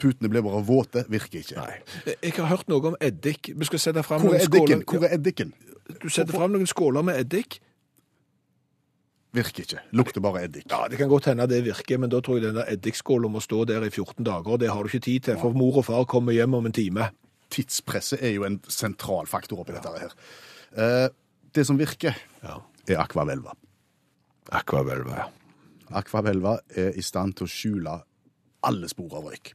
Putene 0.00 0.30
blir 0.32 0.42
bare 0.42 0.62
våte, 0.64 1.04
virker 1.12 1.42
ikke. 1.42 1.56
Nei. 1.60 2.14
Jeg 2.24 2.32
har 2.38 2.46
hørt 2.54 2.68
noe 2.72 2.92
om 2.92 2.96
eddik. 3.04 3.50
Vi 3.54 3.64
skal 3.68 3.78
sette 3.82 4.02
fram 4.06 4.22
Hvor 4.24 4.32
noen 4.32 4.40
er 4.40 4.46
eddiken? 4.48 4.82
skåler. 4.84 5.00
Hvor 5.00 5.08
er 5.10 5.16
eddiken? 5.18 5.52
Du 6.00 6.08
setter 6.08 6.32
fram 6.38 6.52
noen 6.54 6.66
skåler 6.70 7.04
med 7.04 7.18
eddik. 7.20 7.58
Virker 9.36 9.62
ikke. 9.62 9.80
Lukter 9.94 10.20
bare 10.24 10.42
eddik. 10.48 10.64
Ja, 10.70 10.88
Det 10.90 10.98
kan 10.98 11.08
godt 11.08 11.28
hende 11.30 11.46
det 11.46 11.60
virker, 11.64 11.98
men 12.02 12.10
da 12.10 12.18
tror 12.20 12.38
jeg 12.40 12.48
den 12.48 12.56
der 12.58 12.70
eddikskåla 12.72 13.28
må 13.30 13.38
stå 13.44 13.64
der 13.68 13.84
i 13.86 13.90
14 13.90 14.24
dager, 14.26 14.48
og 14.50 14.58
det 14.60 14.70
har 14.72 14.82
du 14.82 14.88
ikke 14.90 15.04
tid 15.04 15.20
til, 15.28 15.36
for 15.38 15.52
mor 15.54 15.76
og 15.78 15.84
far 15.86 16.04
kommer 16.10 16.32
hjem 16.34 16.54
om 16.58 16.66
en 16.66 16.72
time. 16.74 17.10
Tidspresset 17.50 18.22
er 18.22 18.32
jo 18.34 18.44
en 18.46 18.60
sentral 18.68 19.26
faktor 19.30 19.60
oppi 19.62 19.72
dette 19.76 19.92
her. 20.00 20.14
Eh, 20.76 21.08
det 21.54 21.66
som 21.66 21.78
virker, 21.78 22.14
Ja. 22.42 22.56
er 22.88 22.98
akvavelva. 23.04 23.52
Akvavelva. 24.50 25.16
ja. 25.16 25.28
Akvavelva 25.92 26.58
er 26.76 26.92
i 26.96 27.02
stand 27.02 27.34
til 27.34 27.46
å 27.46 27.50
skjule 27.50 28.02
alle 28.66 28.90
spor 28.90 29.18
av 29.20 29.30
røyk. 29.30 29.54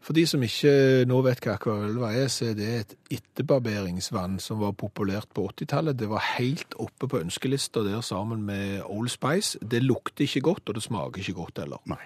For 0.00 0.16
de 0.16 0.22
som 0.24 0.40
ikke 0.42 1.04
nå 1.08 1.18
vet 1.26 1.42
hva 1.44 1.58
Aquavelva 1.58 2.14
er, 2.16 2.30
så 2.32 2.50
er 2.50 2.54
det 2.56 2.68
et 2.72 2.94
etterbarberingsvann 3.18 4.38
som 4.40 4.62
var 4.62 4.72
populært 4.80 5.28
på 5.36 5.44
80-tallet. 5.50 5.98
Det 6.00 6.08
var 6.08 6.24
helt 6.38 6.72
oppe 6.80 7.08
på 7.10 7.20
ønskelista 7.20 7.84
der 7.84 8.00
sammen 8.04 8.46
med 8.48 8.80
Old 8.86 9.12
Spice. 9.12 9.60
Det 9.60 9.82
lukter 9.84 10.24
ikke 10.24 10.46
godt, 10.48 10.64
og 10.68 10.78
det 10.78 10.86
smaker 10.86 11.20
ikke 11.20 11.36
godt 11.36 11.60
heller. 11.60 11.84
Nei. 11.90 12.00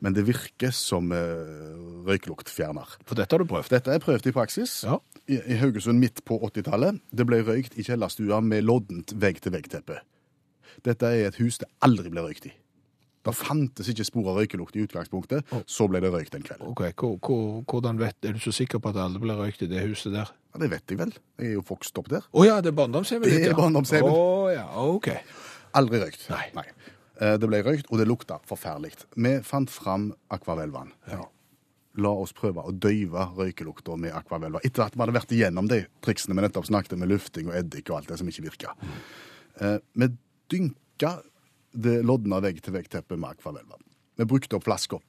Men 0.00 0.16
det 0.16 0.24
virker 0.26 0.72
som 0.74 1.12
uh, 1.12 2.04
røykluktfjerner. 2.08 2.96
For 3.06 3.18
dette 3.18 3.36
har 3.36 3.44
du 3.44 3.50
prøvd. 3.50 3.70
Dette 3.76 3.94
er 3.94 4.02
prøvd 4.02 4.30
i 4.30 4.34
praksis 4.34 4.80
Ja. 4.88 4.98
I, 5.28 5.38
i 5.38 5.58
Haugesund 5.60 6.00
midt 6.02 6.24
på 6.26 6.40
80-tallet. 6.48 6.98
Det 7.14 7.26
ble 7.28 7.42
røykt 7.46 7.76
i 7.78 7.84
kjellerstua 7.86 8.40
med 8.42 8.64
loddent 8.66 9.14
vegg-til-vegg-teppe. 9.20 10.00
Dette 10.88 11.12
er 11.12 11.28
et 11.28 11.38
hus 11.38 11.60
det 11.60 11.68
aldri 11.84 12.10
ble 12.10 12.24
røykt 12.24 12.48
i. 12.48 12.54
Det 13.22 13.34
fantes 13.36 13.88
ikke 13.92 14.04
spor 14.08 14.30
av 14.32 14.38
røykelukt 14.40 14.76
i 14.76 14.84
utgangspunktet. 14.86 15.44
Så 15.68 15.86
ble 15.90 16.00
det 16.00 16.10
røykt 16.12 16.34
en 16.38 16.42
kveld. 16.42 16.62
Ok, 16.70 16.82
hvor- 16.96 17.18
hvor- 17.20 17.64
Hvordan 17.68 17.98
vet, 17.98 18.16
Er 18.24 18.32
du 18.32 18.38
så 18.38 18.52
sikker 18.52 18.78
på 18.80 18.88
at 18.88 18.96
alle 18.96 19.18
ble 19.18 19.34
røykt 19.36 19.62
i 19.62 19.66
det 19.66 19.82
huset 19.88 20.12
der? 20.12 20.30
Ja, 20.54 20.58
det 20.60 20.70
vet 20.70 20.86
jeg 20.88 20.98
vel. 20.98 21.12
Jeg 21.38 21.48
er 21.48 21.52
jo 21.52 21.62
vokst 21.62 21.98
opp 21.98 22.08
der. 22.08 22.22
Å 22.32 22.44
ja, 22.46 22.60
det 22.60 22.68
er 22.72 22.76
barndomshjemmet 22.76 23.24
Det 23.24 23.42
ditt, 23.42 23.50
er 23.50 23.54
barndomshjemmet. 23.54 24.10
Oh, 24.10 24.48
ja, 24.50 24.66
ok. 24.74 25.08
Aldri 25.74 26.00
røykt. 26.00 26.28
Nei. 26.30 26.50
Nei. 26.54 26.64
Det 27.20 27.40
ble 27.50 27.62
røykt, 27.62 27.86
og 27.92 27.98
det 27.98 28.08
lukta 28.08 28.40
forferdelig. 28.48 28.94
Vi 29.14 29.40
fant 29.42 29.68
fram 29.68 30.14
akvavelvann. 30.30 30.92
La 31.96 32.08
oss 32.08 32.32
prøve 32.32 32.62
å 32.64 32.72
døyve 32.72 33.36
røykelukta 33.36 33.98
med 33.98 34.12
akvavelva. 34.12 34.60
Etter 34.64 34.84
at 34.86 34.94
vi 34.94 35.00
hadde 35.02 35.12
vært 35.12 35.32
igjennom 35.36 35.68
de 35.68 35.84
triksene 36.00 36.34
vi 36.34 36.40
nettopp 36.48 36.64
snakket 36.70 36.96
med 36.96 37.08
lufting 37.10 37.48
og 37.48 37.54
eddik 37.54 37.90
og 37.90 37.96
alt 37.98 38.08
det 38.08 38.18
som 38.18 38.26
ikke 38.30 38.44
virka. 38.48 38.74
Eh, 39.60 39.78
Vi 39.94 40.08
dynka 40.48 41.22
det 41.72 42.00
lodna 42.06 42.40
vegg-til-vegg-teppet 42.44 43.18
med 43.18 43.36
akvavelva. 43.36 43.80
Vi 44.20 44.28
brukte 44.28 44.58
opp 44.58 44.66
flaska. 44.66 45.00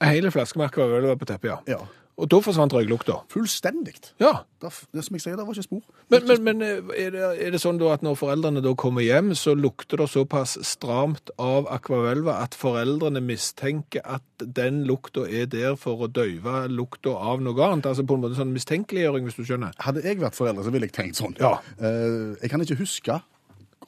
Hele 0.00 0.30
flaska 0.32 0.58
med 0.58 0.70
akvavelva 0.70 1.16
på 1.20 1.28
teppet, 1.28 1.52
ja. 1.52 1.60
Ja. 1.68 1.80
Og 2.20 2.28
da 2.28 2.40
forsvant 2.44 2.74
røyklukta. 2.76 3.14
Fullstendig. 3.32 3.94
Ja. 4.20 4.42
Det, 4.60 4.70
det 4.92 5.04
som 5.06 5.16
jeg 5.16 5.22
sier, 5.24 5.36
det 5.38 5.44
var 5.46 5.56
ikke 5.56 5.64
spor. 5.64 5.84
Men, 6.12 6.26
men, 6.28 6.42
men 6.44 6.64
eh, 6.66 6.90
er, 7.06 7.14
det, 7.14 7.28
er 7.46 7.54
det 7.54 7.60
sånn 7.62 7.80
at 7.88 8.04
når 8.04 8.18
foreldrene 8.20 8.62
da 8.64 8.74
kommer 8.78 9.04
hjem, 9.04 9.32
så 9.38 9.54
lukter 9.56 10.02
det 10.02 10.10
såpass 10.12 10.58
stramt 10.68 11.32
av 11.40 11.68
akvavelva 11.72 12.36
at 12.44 12.56
foreldrene 12.60 13.22
mistenker 13.24 14.04
at 14.04 14.44
den 14.44 14.82
lukta 14.88 15.24
er 15.28 15.48
der 15.52 15.78
for 15.80 16.04
å 16.04 16.10
døyve 16.12 16.66
lukta 16.72 17.14
av 17.16 17.40
noe 17.44 17.70
annet? 17.70 17.88
Altså 17.88 18.04
på 18.04 18.18
en 18.18 18.26
måte 18.26 18.36
sånn 18.40 18.52
mistenkeliggjøring, 18.56 19.24
hvis 19.28 19.40
du 19.40 19.46
skjønner? 19.46 19.72
Hadde 19.80 20.04
jeg 20.04 20.20
vært 20.20 20.36
forelder, 20.36 20.66
så 20.66 20.74
ville 20.74 20.90
jeg 20.90 20.96
tenkt 20.98 21.20
sånn. 21.22 21.38
Ja. 21.40 21.56
Eh, 21.78 22.36
jeg 22.42 22.52
kan 22.52 22.66
ikke 22.66 22.82
huske 22.82 23.20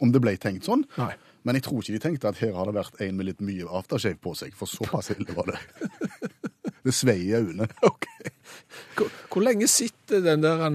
om 0.00 0.14
det 0.14 0.24
ble 0.24 0.38
tenkt 0.40 0.70
sånn. 0.70 0.86
Nei. 0.96 1.12
Men 1.42 1.58
jeg 1.58 1.64
tror 1.66 1.78
ikke 1.82 1.96
de 1.96 2.04
tenkte 2.04 2.30
at 2.30 2.40
her 2.42 2.52
har 2.54 2.64
det 2.68 2.76
vært 2.76 3.00
en 3.02 3.16
med 3.18 3.26
litt 3.28 3.42
mye 3.42 3.66
aftershave 3.66 4.18
på 4.22 4.30
seg, 4.38 4.50
for 4.58 4.66
såpass 4.70 5.10
ille 5.14 5.32
var 5.36 5.46
det. 5.52 5.60
Det 6.82 6.92
svei 6.94 7.20
i 7.28 7.34
øynene. 7.38 7.66
Okay. 7.92 8.28
Hvor, 8.96 9.08
hvor 9.32 9.42
lenge 9.42 9.66
sitter 9.70 10.20
den 10.20 10.42
der 10.42 10.66
uh, 10.66 10.72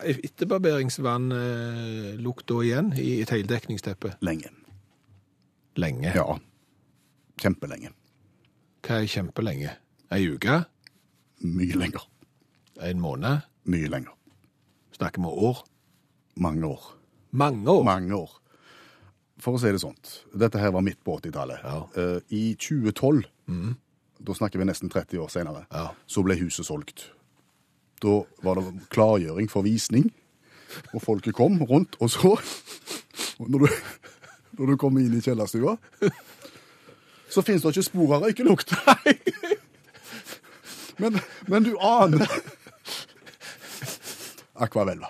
etterbarberingsvannlukta 0.00 2.54
igjen 2.64 2.92
i 2.98 3.20
et 3.22 3.30
heldekningsteppe? 3.30 4.12
Lenge. 4.24 4.48
Lenge. 5.76 6.12
Ja. 6.16 6.38
Kjempelenge. 7.40 7.90
Hva 8.82 8.94
er 9.02 9.06
kjempelenge? 9.06 9.70
Ei 10.12 10.28
uke? 10.32 10.64
Mye 11.44 11.74
lenger. 11.78 12.08
En 12.82 13.00
måned? 13.00 13.38
Mye 13.64 13.88
lenger. 13.92 14.12
Snakker 14.96 15.20
vi 15.22 15.26
år? 15.28 15.64
Mange 16.36 16.66
år. 16.66 16.82
Mange 17.30 17.70
år? 17.70 17.84
Mange 17.84 18.14
år. 18.16 18.41
For 19.42 19.56
å 19.56 19.60
si 19.60 19.70
det 19.74 19.80
sånt, 19.82 20.10
dette 20.38 20.60
her 20.62 20.70
var 20.74 20.84
midt 20.86 21.00
på 21.02 21.16
80-tallet. 21.18 21.64
Ja. 21.66 21.78
Eh, 21.98 22.18
I 22.30 22.42
2012, 22.62 23.24
da 24.22 24.36
snakker 24.38 24.60
vi 24.62 24.68
nesten 24.68 24.90
30 24.92 25.18
år 25.18 25.30
senere, 25.34 25.64
Ja. 25.74 25.88
så 26.06 26.22
ble 26.22 26.36
huset 26.38 26.66
solgt. 26.68 27.08
Da 28.02 28.20
var 28.42 28.54
det 28.60 28.88
klargjøring 28.94 29.50
for 29.50 29.62
visning, 29.66 30.12
og 30.94 31.02
folket 31.02 31.34
kom 31.34 31.58
rundt 31.66 31.96
og 32.00 32.10
så. 32.10 32.36
Når 33.42 33.58
du, 33.66 33.68
når 34.58 34.66
du 34.70 34.76
kommer 34.78 35.00
inn 35.02 35.16
i 35.18 35.20
kjellerstua. 35.24 35.74
Så 37.32 37.42
fins 37.42 37.62
det 37.64 37.72
ikke 37.74 37.82
spor 37.88 38.14
av 38.14 38.22
røykelukt. 38.28 38.72
Men, 41.02 41.16
men 41.48 41.64
du 41.64 41.72
aner 41.80 42.20
Aquavelva. 44.54 45.08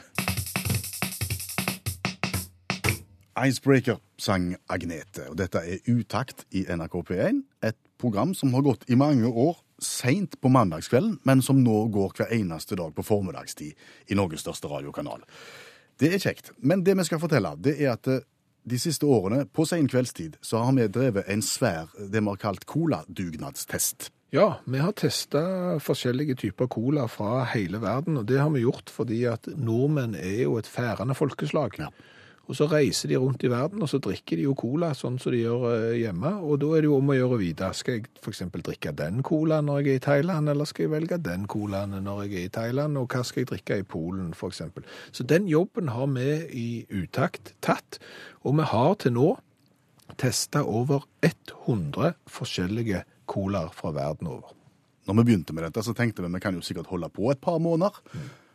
Icebreaker 3.36 3.98
sang 4.22 4.52
Agnete, 4.70 5.26
og 5.30 5.36
dette 5.40 5.62
er 5.66 5.82
Utakt 5.90 6.46
i 6.54 6.64
NRK 6.68 7.00
P1. 7.08 7.42
Et 7.66 7.78
program 8.00 8.34
som 8.38 8.54
har 8.54 8.64
gått 8.66 8.86
i 8.90 8.98
mange 8.98 9.28
år 9.28 9.58
seint 9.82 10.38
på 10.40 10.50
mandagskvelden, 10.52 11.18
men 11.26 11.42
som 11.42 11.58
nå 11.62 11.86
går 11.94 12.14
hver 12.18 12.34
eneste 12.34 12.78
dag 12.78 12.94
på 12.94 13.04
formiddagstid 13.06 14.10
i 14.10 14.18
Norges 14.18 14.44
største 14.44 14.70
radiokanal. 14.70 15.24
Det 15.98 16.12
er 16.14 16.22
kjekt. 16.22 16.52
Men 16.58 16.84
det 16.86 16.96
vi 16.98 17.06
skal 17.06 17.20
fortelle, 17.22 17.54
det 17.58 17.76
er 17.80 17.94
at 17.96 18.10
eh, 18.10 18.24
de 18.62 18.78
siste 18.78 19.06
årene, 19.10 19.44
på 19.50 19.66
sen 19.66 19.88
kveldstid, 19.90 20.38
så 20.42 20.62
har 20.62 20.74
vi 20.76 20.86
drevet 20.86 21.26
en 21.30 21.42
svær, 21.42 21.90
det 21.98 22.22
vi 22.22 22.30
har 22.30 22.42
kalt 22.42 22.66
coladugnadstest. 22.70 24.12
Ja, 24.32 24.62
vi 24.64 24.80
har 24.80 24.94
testa 24.96 25.42
forskjellige 25.82 26.38
typer 26.40 26.70
cola 26.70 27.04
fra 27.10 27.42
hele 27.52 27.82
verden, 27.82 28.16
og 28.20 28.28
det 28.30 28.38
har 28.40 28.48
vi 28.54 28.62
gjort 28.62 28.88
fordi 28.88 29.24
at 29.28 29.50
nordmenn 29.50 30.14
er 30.16 30.46
jo 30.46 30.56
et 30.60 30.70
færende 30.70 31.16
folkeslag. 31.18 31.76
Ja. 31.82 31.90
Og 32.52 32.56
så 32.58 32.66
reiser 32.68 33.08
de 33.08 33.16
rundt 33.16 33.40
i 33.46 33.48
verden, 33.48 33.80
og 33.80 33.88
så 33.88 33.96
drikker 34.02 34.36
de 34.36 34.42
jo 34.44 34.52
cola 34.58 34.90
sånn 34.92 35.14
som 35.22 35.32
de 35.32 35.38
gjør 35.40 35.62
eh, 35.70 36.00
hjemme. 36.02 36.34
Og 36.44 36.58
da 36.60 36.68
er 36.76 36.84
det 36.84 36.90
jo 36.90 36.98
om 36.98 37.08
å 37.08 37.16
gjøre 37.16 37.38
å 37.38 37.40
vite. 37.40 37.70
Skal 37.78 37.96
jeg 37.96 38.10
f.eks. 38.20 38.42
drikke 38.52 38.92
den 38.98 39.22
colaen 39.24 39.70
når 39.70 39.78
jeg 39.80 39.88
er 39.88 40.00
i 40.00 40.02
Thailand, 40.04 40.50
eller 40.52 40.68
skal 40.68 40.84
jeg 40.84 40.92
velge 40.92 41.18
den 41.24 41.46
colaen 41.48 41.96
når 42.04 42.26
jeg 42.26 42.34
er 42.34 42.50
i 42.50 42.52
Thailand, 42.52 43.00
og 43.00 43.08
hva 43.08 43.22
skal 43.24 43.40
jeg 43.40 43.48
drikke 43.54 43.78
i 43.80 43.86
Polen 43.88 44.34
f.eks. 44.36 44.60
Så 45.16 45.24
den 45.24 45.48
jobben 45.48 45.88
har 45.94 46.12
vi 46.12 46.28
i 46.60 46.66
utakt 46.92 47.54
tatt, 47.64 47.96
og 48.44 48.60
vi 48.60 48.68
har 48.68 48.92
til 49.00 49.16
nå 49.16 49.30
testa 50.20 50.60
over 50.68 51.08
100 51.24 52.12
forskjellige 52.28 53.00
colaer 53.32 53.72
fra 53.72 53.94
verden 53.96 54.28
over. 54.28 54.52
Når 55.08 55.18
vi 55.22 55.26
begynte 55.30 55.56
med 55.56 55.64
dette, 55.70 55.88
så 55.88 55.96
tenkte 55.96 56.20
vi 56.20 56.28
at 56.28 56.36
vi 56.36 56.44
kan 56.44 56.60
jo 56.60 56.60
sikkert 56.60 56.92
holde 56.92 57.08
på 57.16 57.32
et 57.32 57.40
par 57.40 57.56
måneder. 57.64 57.96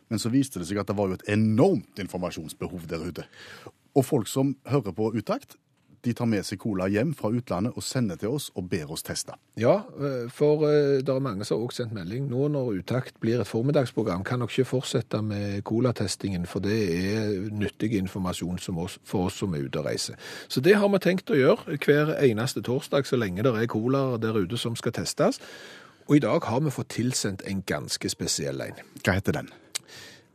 Men 0.08 0.20
så 0.20 0.30
viste 0.32 0.60
det 0.60 0.68
seg 0.68 0.80
at 0.80 0.88
det 0.88 0.96
var 0.96 1.10
jo 1.10 1.18
et 1.18 1.26
enormt 1.28 2.00
informasjonsbehov 2.00 2.86
der 2.88 3.04
ute. 3.04 3.26
Og 3.98 4.04
folk 4.06 4.30
som 4.30 4.54
hører 4.70 4.94
på 4.94 5.10
Utakt, 5.18 5.56
de 6.04 6.12
tar 6.14 6.28
med 6.30 6.46
seg 6.46 6.60
cola 6.62 6.86
hjem 6.90 7.10
fra 7.18 7.30
utlandet 7.34 7.74
og 7.76 7.82
sender 7.82 8.18
til 8.20 8.36
oss 8.36 8.48
og 8.54 8.68
ber 8.70 8.92
oss 8.94 9.02
teste. 9.02 9.34
Ja, 9.58 9.80
eh, 9.98 10.28
for 10.30 10.62
eh, 10.68 11.00
det 11.02 11.10
er 11.10 11.24
mange 11.24 11.46
som 11.46 11.58
har 11.58 11.66
også 11.66 11.82
sendt 11.82 11.96
melding. 11.96 12.28
Nå 12.30 12.46
når 12.54 12.78
Utakt 12.78 13.18
blir 13.20 13.42
et 13.42 13.50
formiddagsprogram, 13.50 14.22
kan 14.26 14.38
dere 14.38 14.52
ikke 14.52 14.68
fortsette 14.70 15.20
med 15.26 15.64
colatestingen, 15.66 16.46
for 16.46 16.62
det 16.64 16.78
er 16.94 17.34
nyttig 17.50 17.96
informasjon 17.98 18.62
oss, 18.78 18.98
for 19.04 19.26
oss 19.26 19.40
som 19.42 19.54
er 19.54 19.66
ute 19.66 19.82
og 19.82 19.90
reiser. 19.90 20.14
Så 20.48 20.62
det 20.62 20.78
har 20.78 20.88
vi 20.94 21.02
tenkt 21.02 21.34
å 21.34 21.38
gjøre 21.38 21.78
hver 21.82 22.14
eneste 22.22 22.62
torsdag, 22.62 23.08
så 23.08 23.18
lenge 23.18 23.42
det 23.42 23.56
er 23.56 23.70
cola 23.70 24.20
der 24.22 24.38
ute 24.38 24.60
som 24.60 24.78
skal 24.78 24.94
testes. 24.94 25.42
Og 26.08 26.16
i 26.16 26.24
dag 26.24 26.44
har 26.46 26.62
vi 26.64 26.72
fått 26.72 26.94
tilsendt 26.94 27.42
en 27.44 27.64
ganske 27.66 28.08
spesiell 28.08 28.62
en. 28.64 28.78
Hva 29.02 29.18
heter 29.18 29.42
den? 29.42 29.50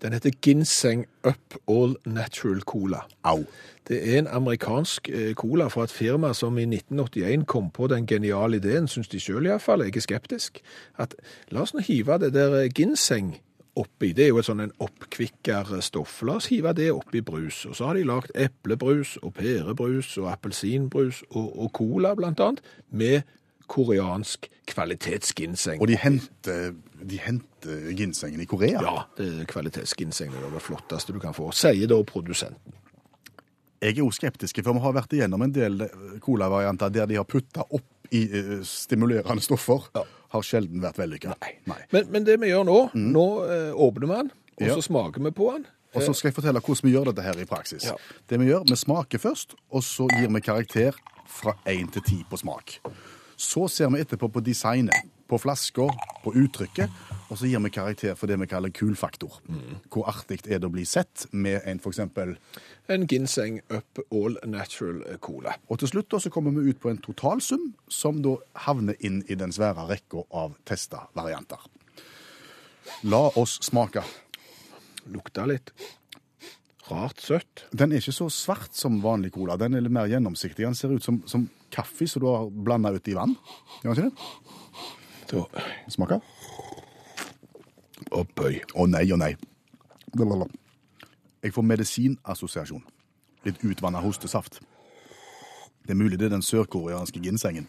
Den 0.03 0.13
heter 0.13 0.31
Ginseng 0.41 1.05
Up 1.27 1.55
All 1.67 1.95
Natural 2.05 2.61
Cola. 2.61 3.05
Au. 3.23 3.45
Det 3.87 4.13
er 4.13 4.19
en 4.19 4.27
amerikansk 4.27 5.09
eh, 5.09 5.33
cola 5.33 5.67
fra 5.67 5.83
et 5.83 5.91
firma 5.91 6.33
som 6.33 6.57
i 6.57 6.65
1981 6.67 7.45
kom 7.47 7.69
på 7.71 7.87
den 7.87 8.07
geniale 8.07 8.59
ideen, 8.59 8.87
syns 8.87 9.07
de 9.07 9.19
sjøl 9.19 9.47
iallfall, 9.47 9.85
jeg 9.87 9.95
er 9.95 10.03
skeptisk, 10.03 10.59
at 10.99 11.15
la 11.51 11.63
oss 11.63 11.71
nå 11.73 11.83
hive 11.87 12.17
det 12.19 12.33
der 12.35 12.57
eh, 12.59 12.69
ginseng 12.75 13.37
oppi. 13.79 14.11
Det 14.11 14.25
er 14.25 14.33
jo 14.33 14.41
et 14.41 14.47
sånn 14.49 14.65
en 14.65 14.75
oppkvikker 14.83 15.71
stoff. 15.79 16.19
La 16.27 16.35
oss 16.41 16.49
hive 16.51 16.75
det 16.75 16.89
oppi 16.91 17.23
brus. 17.23 17.63
Og 17.69 17.77
så 17.79 17.87
har 17.87 17.95
de 17.95 18.03
lagd 18.07 18.35
eplebrus 18.35 19.15
og 19.23 19.37
pærebrus 19.39 20.17
og 20.17 20.33
appelsinbrus 20.33 21.23
og, 21.31 21.47
og 21.47 21.71
cola, 21.79 22.11
blant 22.19 22.43
annet, 22.43 22.61
med 22.91 23.23
koreansk 23.67 24.47
kvalitetsginseng. 24.69 25.81
Og 25.81 25.87
de 25.89 25.97
henter, 25.99 26.73
de 27.03 27.19
henter 27.19 27.89
ginsengen 27.97 28.41
i 28.41 28.47
Korea? 28.49 28.79
Ja, 28.83 29.03
det 29.17 29.27
er 29.43 29.49
kvalitetsginseng. 29.49 30.31
Det 30.33 30.43
er 30.47 30.53
det 30.55 30.61
flotteste 30.63 31.13
du 31.15 31.19
kan 31.23 31.35
få, 31.35 31.49
sier 31.55 31.87
da 31.91 31.99
produsenten. 32.07 32.79
Jeg 33.83 33.97
er 33.97 33.99
jo 33.99 34.11
skeptisk, 34.15 34.61
for 34.63 34.77
vi 34.77 34.79
har 34.85 34.93
vært 34.95 35.11
igjennom 35.17 35.41
en 35.43 35.51
del 35.51 35.81
colavarianter 36.23 36.91
der 36.95 37.09
de 37.09 37.17
har 37.19 37.25
putta 37.27 37.65
opp 37.67 38.07
i 38.15 38.21
eh, 38.31 38.53
stimulerende 38.63 39.43
stoffer. 39.43 39.89
Ja. 39.97 40.05
Har 40.33 40.45
sjelden 40.47 40.79
vært 40.81 40.97
vellykka. 41.01 41.35
Nei. 41.69 41.81
Men, 41.91 42.07
men 42.13 42.23
det 42.25 42.37
vi 42.41 42.47
gjør 42.53 42.63
nå, 42.69 42.77
nå 42.95 43.25
eh, 43.43 43.73
åpner 43.75 44.07
vi 44.07 44.15
den, 44.21 44.31
og 44.61 44.63
Ja. 44.69 44.75
så 44.77 44.85
smaker 44.87 45.21
vi 45.27 45.31
på 45.35 45.51
den. 45.57 45.65
Og 45.93 46.01
så 46.01 46.13
skal 46.17 46.31
jeg 46.31 46.37
fortelle 46.39 46.61
hvordan 46.63 46.87
vi 46.87 46.93
gjør 46.95 47.11
dette 47.11 47.21
her 47.21 47.37
i 47.37 47.45
praksis. 47.45 47.83
Ja. 47.85 47.93
Det 48.29 48.39
Vi 48.41 48.47
gjør, 48.47 48.63
vi 48.65 48.75
smaker 48.79 49.19
først, 49.21 49.53
og 49.69 49.83
så 49.85 50.07
gir 50.09 50.31
vi 50.33 50.41
karakter 50.41 50.95
fra 51.29 51.53
én 51.69 51.91
til 51.93 52.01
ti 52.07 52.23
på 52.29 52.39
smak. 52.39 52.79
Så 53.37 53.67
ser 53.67 53.89
vi 53.93 54.01
etterpå 54.03 54.29
på 54.31 54.43
designet, 54.43 55.09
på 55.27 55.39
flasker, 55.41 55.89
på 56.23 56.33
uttrykket, 56.37 56.91
og 57.29 57.39
så 57.39 57.49
gir 57.49 57.61
vi 57.63 57.71
karakter 57.73 58.15
for 58.19 58.29
det 58.29 58.37
vi 58.41 58.47
kaller 58.49 58.69
kulfaktor. 58.69 59.39
Hvor 59.89 60.09
artig 60.11 60.41
er 60.45 60.59
det 60.61 60.69
å 60.69 60.73
bli 60.73 60.85
sett 60.85 61.25
med 61.31 61.61
en 61.65 61.81
eksempel 61.81 62.35
En 62.91 63.07
ginseng 63.07 63.61
up 63.69 63.99
all 64.11 64.37
natural 64.45 65.01
cola. 65.19 65.55
Og 65.69 65.79
til 65.79 65.87
slutt 65.87 66.11
da, 66.11 66.19
så 66.19 66.29
kommer 66.29 66.51
vi 66.51 66.69
ut 66.69 66.79
på 66.79 66.89
en 66.91 66.99
totalsum, 66.99 67.73
som 67.87 68.21
da 68.21 68.35
havner 68.67 68.99
inn 68.99 69.23
i 69.27 69.35
den 69.39 69.51
svære 69.55 69.87
rekka 69.87 70.25
av 70.31 70.57
testa 70.65 71.07
varianter. 71.15 71.63
La 73.03 73.29
oss 73.39 73.57
smake. 73.63 74.03
Lukta 75.07 75.47
litt. 75.47 75.71
Rart 76.89 77.21
søtt. 77.23 77.63
Den 77.71 77.93
er 77.93 78.01
ikke 78.01 78.15
så 78.15 78.27
svart 78.33 78.75
som 78.75 78.97
vanlig 79.03 79.31
cola. 79.35 79.55
Den 79.59 79.77
er 79.77 79.85
litt 79.85 79.93
mer 79.95 80.09
gjennomsiktig. 80.11 80.65
Den 80.65 80.75
ser 80.75 80.91
ut 80.91 81.05
som, 81.05 81.21
som 81.29 81.45
kaffe 81.71 82.07
som 82.09 82.23
du 82.23 82.27
har 82.27 82.49
blanda 82.51 82.91
ut 82.91 83.07
i 83.07 83.15
vann. 83.15 83.37
Gjør 83.83 84.01
den 84.01 84.09
ikke 84.09 84.09
det? 84.09 84.41
Da, 85.31 85.63
Smaker? 85.95 86.19
Opphøy. 88.13 88.59
Å 88.75 88.87
nei, 88.89 89.05
å 89.15 89.17
nei. 89.17 89.31
Blablabla. 90.13 90.49
Jeg 91.43 91.55
får 91.55 91.65
medisinassosiasjon. 91.71 92.83
Litt 93.47 93.63
utvanna 93.63 94.03
hostesaft. 94.03 94.59
Det 95.83 95.95
er 95.95 95.99
mulig 95.99 96.19
det 96.19 96.29
er 96.29 96.35
den 96.35 96.45
sørkoreanske 96.45 97.23
ginsengen. 97.23 97.65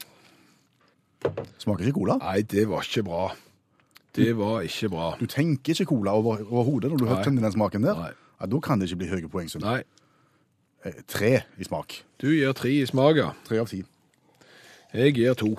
Smaker 1.62 1.86
ikke 1.86 2.00
cola? 2.02 2.18
Nei, 2.20 2.42
det 2.46 2.66
var 2.70 2.84
ikke 2.86 3.06
bra. 3.06 3.24
Det 4.14 4.28
var 4.38 4.66
ikke 4.66 4.90
bra. 4.92 5.08
Du 5.18 5.26
tenker 5.30 5.74
ikke 5.74 5.88
cola 5.90 6.12
over, 6.14 6.44
hodet 6.66 6.92
når 6.92 7.00
du 7.00 7.08
hører 7.08 7.34
den 7.34 7.54
smaken 7.54 7.86
der. 7.86 7.98
Nei. 7.98 8.12
Ja, 8.44 8.48
da 8.52 8.58
kan 8.60 8.76
det 8.80 8.90
ikke 8.90 9.00
bli 9.00 9.08
høye 9.08 9.28
poengsum. 9.32 9.62
Nei. 9.64 9.80
Eh, 10.84 10.98
Tre 11.08 11.38
i 11.56 11.64
smak. 11.64 12.02
Du 12.20 12.28
gir 12.28 12.52
tre 12.52 12.74
i 12.82 12.84
smak, 12.84 13.16
ja. 13.16 13.30
Tre 13.48 13.62
av 13.62 13.70
ti. 13.70 13.78
Jeg 14.92 15.14
gir 15.16 15.32
to. 15.40 15.54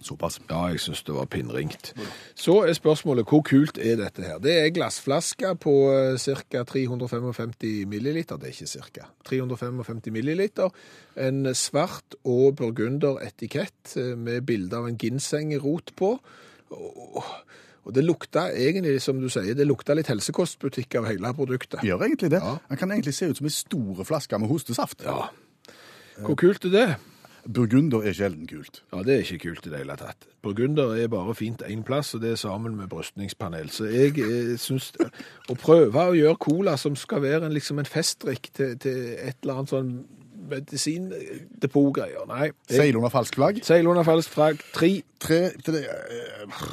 Såpass. 0.00 0.38
Ja, 0.48 0.60
jeg 0.72 0.78
syns 0.80 1.02
det 1.04 1.12
var 1.12 1.26
pinnringt. 1.28 1.90
Så 2.38 2.54
er 2.64 2.72
spørsmålet 2.78 3.26
hvor 3.28 3.42
kult 3.44 3.76
er 3.82 3.98
dette 4.00 4.22
her? 4.24 4.38
Det 4.40 4.54
er 4.62 4.70
glassflaske 4.72 5.50
på 5.60 5.74
ca. 6.22 6.62
355 6.70 7.84
milliliter. 7.90 8.38
Det 8.40 8.48
er 8.48 8.54
ikke 8.54 8.86
ca. 8.94 9.10
355 9.28 10.08
milliliter. 10.14 10.70
En 11.20 11.50
svart 11.52 12.16
og 12.24 12.56
burgunder 12.62 13.18
etikett 13.26 13.96
eh, 13.98 14.14
med 14.16 14.46
bilde 14.48 14.78
av 14.78 14.88
en 14.88 14.96
ginsengrot 15.02 15.92
på. 15.98 16.14
Og, 16.70 17.34
og 17.84 17.94
det 17.96 18.04
lukta 18.04 18.48
egentlig, 18.52 18.98
som 19.02 19.20
du 19.20 19.28
sier, 19.32 19.54
det 19.56 19.66
lukta 19.68 19.96
litt 19.96 20.10
helsekostbutikk 20.10 20.98
av 21.00 21.08
hele 21.08 21.32
produktet. 21.36 21.84
Gjør 21.86 22.04
egentlig 22.06 22.32
det. 22.34 22.42
Ja. 22.44 22.58
Den 22.68 22.80
kan 22.80 22.92
egentlig 22.92 23.14
se 23.16 23.30
ut 23.30 23.40
som 23.40 23.48
en 23.48 23.54
store 23.54 24.04
flaske 24.08 24.38
med 24.38 24.52
hostesaft. 24.52 25.06
Ja. 25.06 25.30
Hvor 26.20 26.36
kult 26.36 26.66
er 26.68 26.74
det? 26.74 26.88
Burgunder 27.48 28.04
er 28.04 28.12
sjelden 28.12 28.46
kult. 28.46 28.82
Ja, 28.92 29.00
det 29.02 29.14
er 29.14 29.24
ikke 29.24 29.48
kult 29.48 29.66
i 29.66 29.72
det 29.72 29.80
hele 29.80 29.96
tatt. 29.96 30.26
Burgunder 30.44 30.92
er 31.00 31.08
bare 31.08 31.34
fint 31.34 31.62
én 31.64 31.82
plass, 31.86 32.12
og 32.14 32.20
det 32.20 32.34
er 32.34 32.40
sammen 32.40 32.76
med 32.76 32.88
brystningspanel. 32.92 33.70
Så 33.72 33.88
jeg 33.88 34.18
jeg 34.18 34.58
syns 34.60 34.92
Å 35.48 35.56
prøve 35.56 36.04
å 36.10 36.16
gjøre 36.16 36.36
cola 36.36 36.76
som 36.76 36.96
skal 36.96 37.22
være 37.24 37.46
en, 37.48 37.56
liksom 37.56 37.80
en 37.80 37.88
festdrikk 37.88 38.50
til, 38.52 38.76
til 38.78 38.98
et 39.16 39.40
eller 39.42 39.62
annet 39.62 39.72
sånn 39.72 39.92
medisindepotgreier 40.50 42.26
Nei. 42.28 42.50
Seil 42.70 42.96
under 42.98 43.12
falsk 43.12 43.36
flagg. 43.38 43.60
Seil 43.64 43.88
under 43.88 44.04
falsk 44.06 44.32
flagg. 44.34 44.62
Tre. 44.74 44.92
Tre 45.20 45.40
til 45.64 45.76
det 45.76 45.84
eh, 45.88 46.64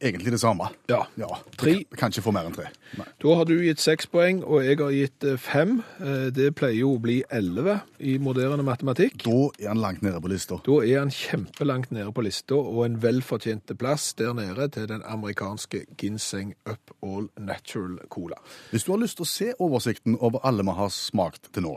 Egentlig 0.00 0.32
det 0.32 0.40
samme. 0.40 0.70
Ja. 0.88 1.02
Ja. 1.20 1.28
Tre. 1.60 1.74
Kan- 1.96 2.10
ikke 2.10 2.22
få 2.24 2.32
mer 2.32 2.46
enn 2.48 2.54
tre. 2.56 2.70
Nei. 2.96 3.04
Da 3.22 3.34
har 3.36 3.44
du 3.44 3.52
gitt 3.60 3.78
seks 3.78 4.06
poeng, 4.06 4.42
og 4.42 4.62
jeg 4.64 4.78
har 4.80 4.90
gitt 4.90 5.24
eh, 5.28 5.36
fem. 5.36 5.82
Eh, 6.00 6.30
Det 6.30 6.54
pleier 6.56 6.78
jo 6.80 6.94
å 6.96 7.00
bli 7.02 7.22
elleve 7.30 7.82
i 8.00 8.16
moderne 8.18 8.62
matematikk. 8.64 9.18
Da 9.22 9.50
er 9.60 9.68
han 9.68 9.78
langt 9.82 10.00
nede 10.02 10.20
på 10.20 10.30
lista. 10.32 10.56
Da 10.64 10.78
er 10.82 10.98
han 11.00 11.10
kjempelangt 11.10 11.90
nede 11.92 12.12
på 12.16 12.24
lista, 12.24 12.54
og 12.56 12.84
en 12.86 12.96
velfortjente 13.02 13.76
plass 13.76 14.14
der 14.14 14.32
nede 14.32 14.68
til 14.72 14.86
den 14.88 15.02
amerikanske 15.04 15.84
Ginseng 16.00 16.54
Up 16.66 16.90
All 17.02 17.28
Natural 17.38 17.98
Cola. 18.08 18.36
Hvis 18.72 18.84
du 18.84 18.92
har 18.92 18.98
lyst 19.04 19.16
til 19.20 19.24
å 19.24 19.28
se 19.28 19.52
oversikten 19.60 20.16
over 20.20 20.40
alle 20.44 20.62
vi 20.64 20.70
har 20.80 20.88
smakt 20.88 21.52
til 21.52 21.62
nå, 21.62 21.76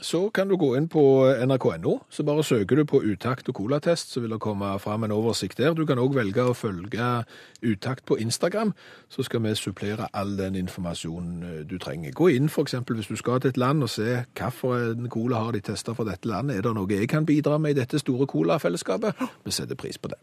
Så 0.00 0.30
kan 0.34 0.48
du 0.48 0.56
gå 0.56 0.76
inn 0.76 0.88
på 0.88 1.00
nrk.no, 1.46 2.00
så 2.10 2.24
bare 2.26 2.42
søker 2.42 2.76
du 2.76 2.84
på 2.84 3.00
utakt 3.02 3.48
og 3.48 3.54
colatest, 3.54 4.10
så 4.12 4.20
vil 4.20 4.30
det 4.34 4.40
komme 4.40 4.72
fram 4.82 5.04
en 5.04 5.12
oversikt 5.12 5.56
der. 5.56 5.72
Du 5.74 5.86
kan 5.86 5.98
òg 5.98 6.14
velge 6.14 6.42
å 6.42 6.54
følge 6.56 7.24
Utakt 7.62 8.04
på 8.04 8.18
Instagram, 8.18 8.72
så 9.08 9.22
skal 9.22 9.42
vi 9.42 9.54
supplere 9.54 10.08
all 10.12 10.36
den 10.36 10.54
informasjonen 10.54 11.42
eh, 11.42 11.60
du 11.66 11.78
trenger. 11.78 12.12
Gå 12.12 12.28
inn 12.34 12.48
eksempel 12.48 12.96
hvis 12.96 13.10
du 13.10 13.16
skal 13.16 13.40
til 13.40 13.54
et 13.54 13.60
land 13.60 13.82
og 13.82 13.90
se 13.90 14.24
hvilken 14.34 15.08
cola 15.10 15.44
har 15.44 15.52
de 15.52 15.60
testet 15.60 15.96
for 15.96 16.04
dette 16.04 16.28
landet. 16.28 16.58
Er 16.58 16.62
det 16.62 16.74
noe 16.74 16.90
jeg 16.90 17.08
kan 17.08 17.26
bidra 17.26 17.58
med 17.58 17.74
i 17.74 17.80
dette 17.80 17.98
store 17.98 18.26
colafellesskapet? 18.26 19.14
Vi 19.44 19.50
setter 19.50 19.74
pris 19.74 19.98
på 19.98 20.08
det. 20.08 20.18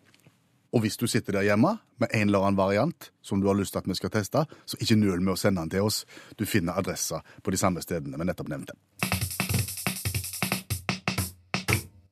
Og 0.71 0.85
hvis 0.85 0.97
du 0.97 1.07
sitter 1.07 1.35
der 1.35 1.43
hjemme 1.43 1.77
med 1.99 2.07
en 2.13 2.29
eller 2.29 2.45
annen 2.45 2.57
variant 2.57 3.11
som 3.21 3.41
du 3.41 3.47
har 3.47 3.57
lyst 3.59 3.73
til 3.73 3.81
at 3.81 3.87
vi 3.87 3.95
skal 3.95 4.09
teste, 4.09 4.45
så 4.65 4.77
ikke 4.79 4.95
nøl 4.95 5.21
med 5.21 5.33
å 5.33 5.39
sende 5.39 5.61
den 5.61 5.73
til 5.73 5.87
oss. 5.87 6.05
Du 6.39 6.45
finner 6.45 6.79
adresser 6.79 7.19
på 7.43 7.51
de 7.51 7.59
samme 7.59 7.83
stedene 7.83 8.17
vi 8.17 8.27
nettopp 8.27 8.51
nevnte. 8.51 8.77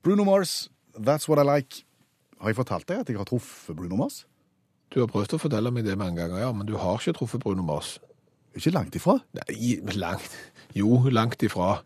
Bruno 0.04 0.24
Mars, 0.24 0.70
That's 0.98 1.30
What 1.30 1.39
I 1.39 1.48
Like. 1.48 1.86
Har 2.39 2.51
jeg 2.51 2.56
fortalt 2.56 2.88
deg 2.88 3.00
at 3.04 3.10
jeg 3.10 3.20
har 3.20 3.28
truffet 3.28 3.75
Bruno 3.75 3.96
Mars? 4.00 4.25
Du 4.89 5.00
har 5.03 5.10
prøvd 5.12 5.36
å 5.38 5.41
fortelle 5.41 5.72
meg 5.74 5.86
det 5.86 5.98
mange 6.00 6.17
ganger, 6.17 6.41
ja, 6.41 6.51
men 6.55 6.67
du 6.67 6.75
har 6.81 6.98
ikke 6.98 7.13
truffet 7.19 7.43
Bruno 7.43 7.65
Mars. 7.65 7.98
Ikke 8.58 8.74
langt 8.74 8.96
ifra. 8.98 9.19
Nei, 9.38 9.77
langt. 10.00 10.38
Jo, 10.75 11.03
langt 11.13 11.43
ifra. 11.46 11.84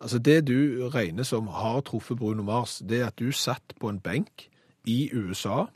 Altså, 0.00 0.18
det 0.18 0.46
du 0.48 0.88
regner 0.94 1.26
som 1.28 1.50
har 1.54 1.82
truffet 1.86 2.18
Bruno 2.18 2.42
Mars, 2.42 2.80
det 2.82 3.00
er 3.00 3.10
at 3.10 3.20
du 3.20 3.30
satt 3.32 3.76
på 3.78 3.92
en 3.92 4.00
benk 4.02 4.48
i 4.88 5.10
USA 5.12 5.66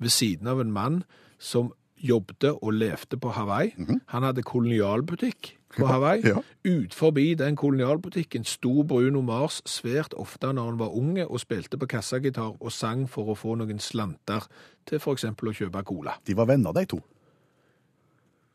ved 0.00 0.10
siden 0.10 0.48
av 0.50 0.60
en 0.60 0.72
mann 0.72 1.02
som 1.38 1.72
jobbet 2.04 2.48
og 2.50 2.72
levde 2.74 3.16
på 3.20 3.32
Hawaii. 3.36 3.74
Han 4.12 4.26
hadde 4.26 4.42
kolonialbutikk 4.42 5.54
på 5.76 5.86
Hawaii. 5.88 6.22
Ja. 6.26 6.42
Ut 6.64 6.94
forbi 6.94 7.34
den 7.38 7.56
kolonialbutikken 7.56 8.44
sto 8.48 8.82
Bruno 8.82 9.20
Mars 9.24 9.60
svært 9.68 10.14
ofte 10.20 10.52
når 10.52 10.70
han 10.70 10.78
var 10.80 10.94
unge 10.96 11.26
og 11.26 11.42
spilte 11.42 11.78
på 11.80 11.88
kassagitar 11.90 12.54
og 12.60 12.72
sang 12.72 13.08
for 13.10 13.32
å 13.32 13.38
få 13.38 13.58
noen 13.60 13.82
slanter 13.82 14.46
til 14.88 15.02
eksempel 15.12 15.50
å 15.50 15.56
kjøpe 15.56 15.84
cola. 15.84 16.18
De 16.26 16.36
var 16.36 16.50
venner, 16.50 16.72
de 16.76 16.86
to. 16.94 17.02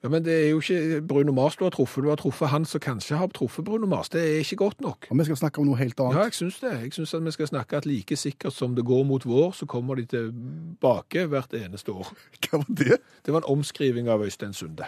Ja, 0.03 0.07
Men 0.09 0.23
det 0.23 0.33
er 0.33 0.49
jo 0.49 0.61
ikke 0.61 1.01
Bruno 1.03 1.33
Mars 1.35 1.57
du 1.59 1.65
har 1.65 1.73
truffet, 1.75 2.03
du 2.03 2.09
har 2.09 2.15
truffet 2.15 2.47
han 2.47 2.65
som 2.65 2.79
kanskje 2.79 3.17
har 3.19 3.27
truffet 3.35 3.65
Bruno 3.67 3.88
Mars. 3.88 4.09
Det 4.09 4.21
er 4.21 4.39
ikke 4.39 4.55
godt 4.55 4.81
nok. 4.81 5.07
Og 5.09 5.19
vi 5.19 5.25
skal 5.27 5.39
snakke 5.41 5.59
om 5.59 5.67
noe 5.67 5.75
helt 5.75 5.99
annet. 5.99 6.15
Ja, 6.15 6.23
jeg 6.29 6.38
syns 6.38 6.59
det. 6.63 6.71
Jeg 6.85 6.93
syns 6.95 7.13
at 7.17 7.25
vi 7.25 7.33
skal 7.35 7.49
snakke 7.51 7.77
at 7.77 7.85
like 7.85 8.15
sikkert 8.15 8.55
som 8.55 8.77
det 8.77 8.85
går 8.88 9.03
mot 9.03 9.25
vår, 9.27 9.51
så 9.51 9.67
kommer 9.67 9.99
de 9.99 10.05
tilbake 10.07 11.25
hvert 11.27 11.53
eneste 11.53 11.91
år. 11.91 12.13
Hva 12.47 12.61
var 12.61 12.71
det? 12.79 13.01
Det 13.25 13.35
var 13.35 13.43
en 13.43 13.57
omskriving 13.57 14.07
av 14.07 14.23
Øystein 14.23 14.55
Sunde. 14.55 14.88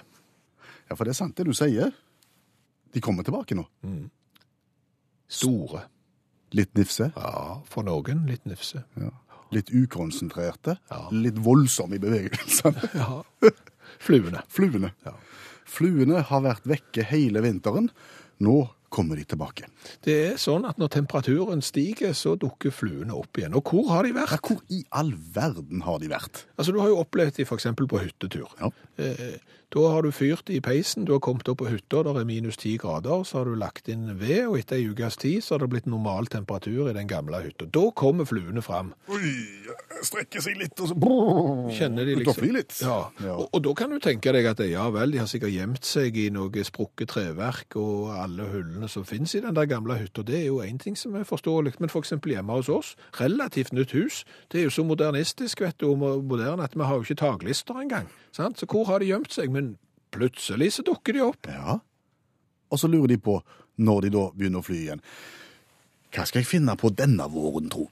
Ja, 0.89 0.95
for 0.95 1.03
det 1.03 1.11
er 1.11 1.19
sant 1.19 1.35
det 1.37 1.45
du 1.45 1.53
sier. 1.55 1.91
De 2.93 3.01
kommer 3.01 3.23
tilbake 3.23 3.55
nå. 3.55 3.65
Store. 5.31 5.85
Litt 6.51 6.73
nifse, 6.75 7.11
Ja, 7.15 7.61
for 7.65 7.83
noen 7.87 8.25
litt 8.27 8.43
nifse. 8.45 8.83
ja. 8.99 9.11
litt 9.51 9.69
ukonsentrerte, 9.71 10.77
Ja. 10.89 11.09
litt 11.11 11.35
voldsomme 11.35 11.95
i 11.95 11.99
bevegelsene. 11.99 12.89
Ja. 12.95 13.23
Fluene. 13.99 14.41
Fluene. 14.47 14.93
Ja. 15.05 15.13
Fluene 15.67 16.21
har 16.23 16.41
vært 16.41 16.63
vekke 16.67 17.03
hele 17.03 17.41
vinteren. 17.43 17.89
Nå 18.39 18.69
kommer 18.89 19.15
de 19.19 19.23
tilbake. 19.25 19.67
Det 20.03 20.15
er 20.31 20.37
sånn 20.39 20.65
at 20.67 20.77
når 20.79 20.89
temperaturen 20.95 21.61
stiger, 21.63 22.11
så 22.17 22.35
dukker 22.39 22.71
fluene 22.71 23.11
opp 23.15 23.37
igjen. 23.39 23.53
Og 23.55 23.63
hvor 23.71 23.87
har 23.91 24.03
de 24.07 24.11
vært? 24.15 24.31
Ja, 24.31 24.39
hvor 24.43 24.61
i 24.71 24.81
all 24.91 25.11
verden 25.35 25.81
har 25.85 25.99
de 25.99 26.07
vært? 26.11 26.45
Altså, 26.57 26.71
Du 26.73 26.79
har 26.79 26.87
jo 26.91 26.99
opplevd 27.03 27.35
de 27.35 27.43
f.eks. 27.45 27.67
på 27.75 27.99
hyttetur. 28.01 28.47
Ja. 28.59 28.71
Eh, 28.97 29.37
Da 29.71 29.85
har 29.87 30.03
du 30.03 30.11
fyrt 30.11 30.49
i 30.51 30.57
peisen, 30.59 31.05
du 31.07 31.13
har 31.15 31.21
kommet 31.23 31.47
opp 31.47 31.61
på 31.61 31.69
hytta, 31.71 32.01
der 32.03 32.17
er 32.19 32.25
minus 32.27 32.57
ti 32.59 32.73
grader, 32.75 33.21
så 33.23 33.37
har 33.39 33.47
du 33.47 33.53
lagt 33.55 33.87
inn 33.87 34.09
ved, 34.19 34.49
og 34.49 34.57
etter 34.59 34.75
ei 34.75 34.89
ukes 34.91 35.15
tid 35.21 35.45
så 35.45 35.53
har 35.55 35.63
det 35.63 35.69
blitt 35.71 35.85
normal 35.87 36.27
temperatur 36.27 36.89
i 36.91 36.95
den 36.97 37.07
gamle 37.07 37.39
hytta. 37.39 37.69
Da 37.71 37.85
kommer 37.95 38.27
fluene 38.27 38.59
fram. 38.65 38.89
Oi, 39.07 39.31
strekker 40.03 40.43
seg 40.43 40.57
litt, 40.59 40.75
og 40.83 40.91
så 40.91 40.97
Kjenner 41.77 42.09
de 42.09 42.17
liksom 42.19 42.49
litt. 42.51 42.75
Ja, 42.83 42.97
Ja. 43.21 43.37
Og, 43.37 43.47
og 43.55 43.63
da 43.63 43.73
kan 43.77 43.93
du 43.93 43.99
tenke 44.03 44.33
deg 44.35 44.49
at 44.49 44.59
ja 44.67 44.89
vel, 44.91 45.13
de 45.15 45.21
har 45.21 45.29
sikkert 45.31 45.53
gjemt 45.53 45.87
seg 45.87 46.19
i 46.19 46.27
noe 46.33 46.65
sprukket 46.67 47.13
treverk 47.13 47.77
og 47.79 48.11
alle 48.11 48.49
hullene 48.51 48.89
som 48.91 49.05
finnes 49.07 49.37
i 49.37 49.43
den 49.45 49.55
der 49.55 49.69
gamle 49.71 49.95
hytta. 50.01 50.25
Det 50.27 50.35
er 50.41 50.47
jo 50.49 50.59
én 50.65 50.81
ting 50.83 50.97
som 50.99 51.15
er 51.15 51.23
forståelig, 51.27 51.77
men 51.79 51.91
f.eks. 51.91 52.11
hjemme 52.19 52.59
hos 52.59 52.67
oss, 52.67 52.91
relativt 53.21 53.71
nytt 53.77 53.95
hus, 53.95 54.25
det 54.51 54.59
er 54.59 54.67
jo 54.67 54.75
så 54.75 54.83
modernistisk 54.83 55.63
vet 55.63 55.79
du, 55.79 55.93
og 55.93 56.25
moderne 56.27 56.67
at 56.67 56.75
vi 56.75 56.83
har 56.83 56.99
jo 56.99 57.07
ikke 57.07 57.21
taklister 57.23 57.79
engang. 57.79 58.11
Sant? 58.35 58.59
Så 58.59 58.67
hvor 58.67 58.85
har 58.87 58.99
de 58.99 59.09
gjemt 59.11 59.31
seg? 59.31 59.60
Men 59.61 59.77
plutselig 60.11 60.73
så 60.73 60.83
dukker 60.85 61.13
de 61.15 61.23
opp. 61.23 61.47
Ja. 61.47 61.77
Og 62.71 62.79
så 62.79 62.89
lurer 62.91 63.13
de 63.13 63.17
på, 63.21 63.37
når 63.81 64.05
de 64.07 64.13
da 64.15 64.27
begynner 64.35 64.61
å 64.61 64.65
fly 64.65 64.77
igjen, 64.81 65.01
hva 66.11 66.25
skal 66.27 66.41
jeg 66.41 66.49
finne 66.49 66.75
på 66.79 66.91
denne 66.91 67.27
våren, 67.31 67.69
tro? 67.71 67.87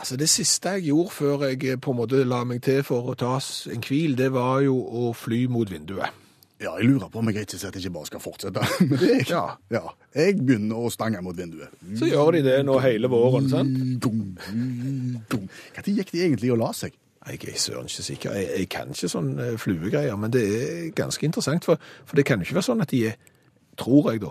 Altså 0.00 0.16
Det 0.16 0.30
siste 0.32 0.70
jeg 0.78 0.86
gjorde 0.88 1.12
før 1.12 1.42
jeg 1.50 1.76
på 1.84 1.92
en 1.92 1.98
måte 1.98 2.22
la 2.24 2.40
meg 2.48 2.62
til 2.64 2.80
for 2.84 3.10
å 3.12 3.16
ta 3.20 3.34
en 3.68 3.82
hvil, 3.84 4.14
det 4.16 4.30
var 4.32 4.62
jo 4.64 4.78
å 4.80 5.10
fly 5.16 5.44
mot 5.52 5.68
vinduet. 5.68 6.16
Ja, 6.60 6.74
jeg 6.76 6.90
lurer 6.90 7.08
på 7.08 7.20
om 7.20 7.28
jeg 7.32 7.46
sier 7.48 7.68
at 7.70 7.76
jeg 7.76 7.86
ikke 7.86 7.94
bare 7.94 8.08
skal 8.10 8.20
fortsette 8.20 8.64
Men 8.90 9.00
jeg, 9.00 9.26
Ja. 9.30 9.44
ja. 9.72 9.94
Jeg 10.12 10.40
begynner 10.40 10.76
å 10.76 10.90
stange 10.92 11.20
mot 11.24 11.36
vinduet. 11.36 11.72
Så 11.96 12.08
gjør 12.08 12.36
de 12.36 12.42
det 12.44 12.58
nå 12.68 12.76
hele 12.84 13.08
våren, 13.12 13.48
sant? 13.48 13.72
Når 14.04 15.94
gikk 15.96 16.12
de 16.12 16.24
egentlig 16.26 16.52
og 16.52 16.60
la 16.60 16.72
seg? 16.76 16.96
Jeg 17.28 17.40
er 17.52 17.58
søren 17.60 17.84
ikke 17.90 18.02
sikker. 18.06 18.32
Jeg, 18.32 18.48
jeg 18.58 18.68
kan 18.72 18.88
ikke 18.94 19.08
sånn 19.12 19.34
eh, 19.38 19.56
fluegreier, 19.60 20.16
men 20.16 20.32
det 20.32 20.44
er 20.56 20.90
ganske 20.96 21.26
interessant. 21.28 21.66
For, 21.68 21.76
for 22.08 22.16
det 22.16 22.24
kan 22.24 22.40
jo 22.40 22.46
ikke 22.48 22.56
være 22.60 22.68
sånn 22.70 22.80
at 22.80 22.90
de 22.94 23.02
er, 23.10 23.18
tror 23.76 24.12
jeg 24.12 24.22
da, 24.24 24.30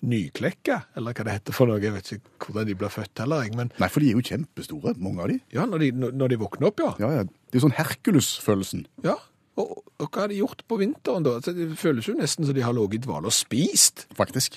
nyklekka, 0.00 0.78
eller 0.96 1.12
hva 1.12 1.24
det 1.28 1.34
heter 1.36 1.52
for 1.56 1.68
noe. 1.68 1.80
Jeg 1.82 1.92
vet 1.92 2.12
ikke 2.16 2.46
hvordan 2.46 2.68
de 2.70 2.76
blir 2.80 2.92
født 2.94 3.20
heller, 3.20 3.42
jeg. 3.44 3.56
Men 3.58 3.72
Nei, 3.82 3.88
for 3.92 4.00
de 4.00 4.08
er 4.08 4.16
jo 4.16 4.24
kjempestore, 4.30 4.94
mange 4.96 5.20
av 5.26 5.28
de. 5.32 5.36
ja, 5.52 5.66
når 5.68 5.84
de, 5.84 5.90
når- 6.14 6.32
de 6.32 6.38
våkner 6.40 6.70
opp, 6.70 6.80
ja. 6.80 6.94
Ja, 7.02 7.10
ja. 7.18 7.24
Det 7.50 7.58
er 7.60 7.66
sånn 7.66 7.76
Hercules-følelsen. 7.76 8.86
ja. 9.04 9.18
Og, 9.60 9.82
og 10.00 10.06
hva 10.14 10.22
har 10.22 10.30
de 10.30 10.36
gjort 10.38 10.62
på 10.70 10.76
vinteren 10.80 11.24
da? 11.26 11.34
Altså, 11.36 11.52
det 11.52 11.74
føles 11.76 12.06
jo 12.08 12.14
nesten 12.16 12.46
som 12.48 12.54
de 12.56 12.62
har 12.64 12.72
ligget 12.72 13.02
i 13.02 13.04
dvale 13.04 13.28
og 13.28 13.34
spist. 13.34 14.06
Faktisk. 14.16 14.54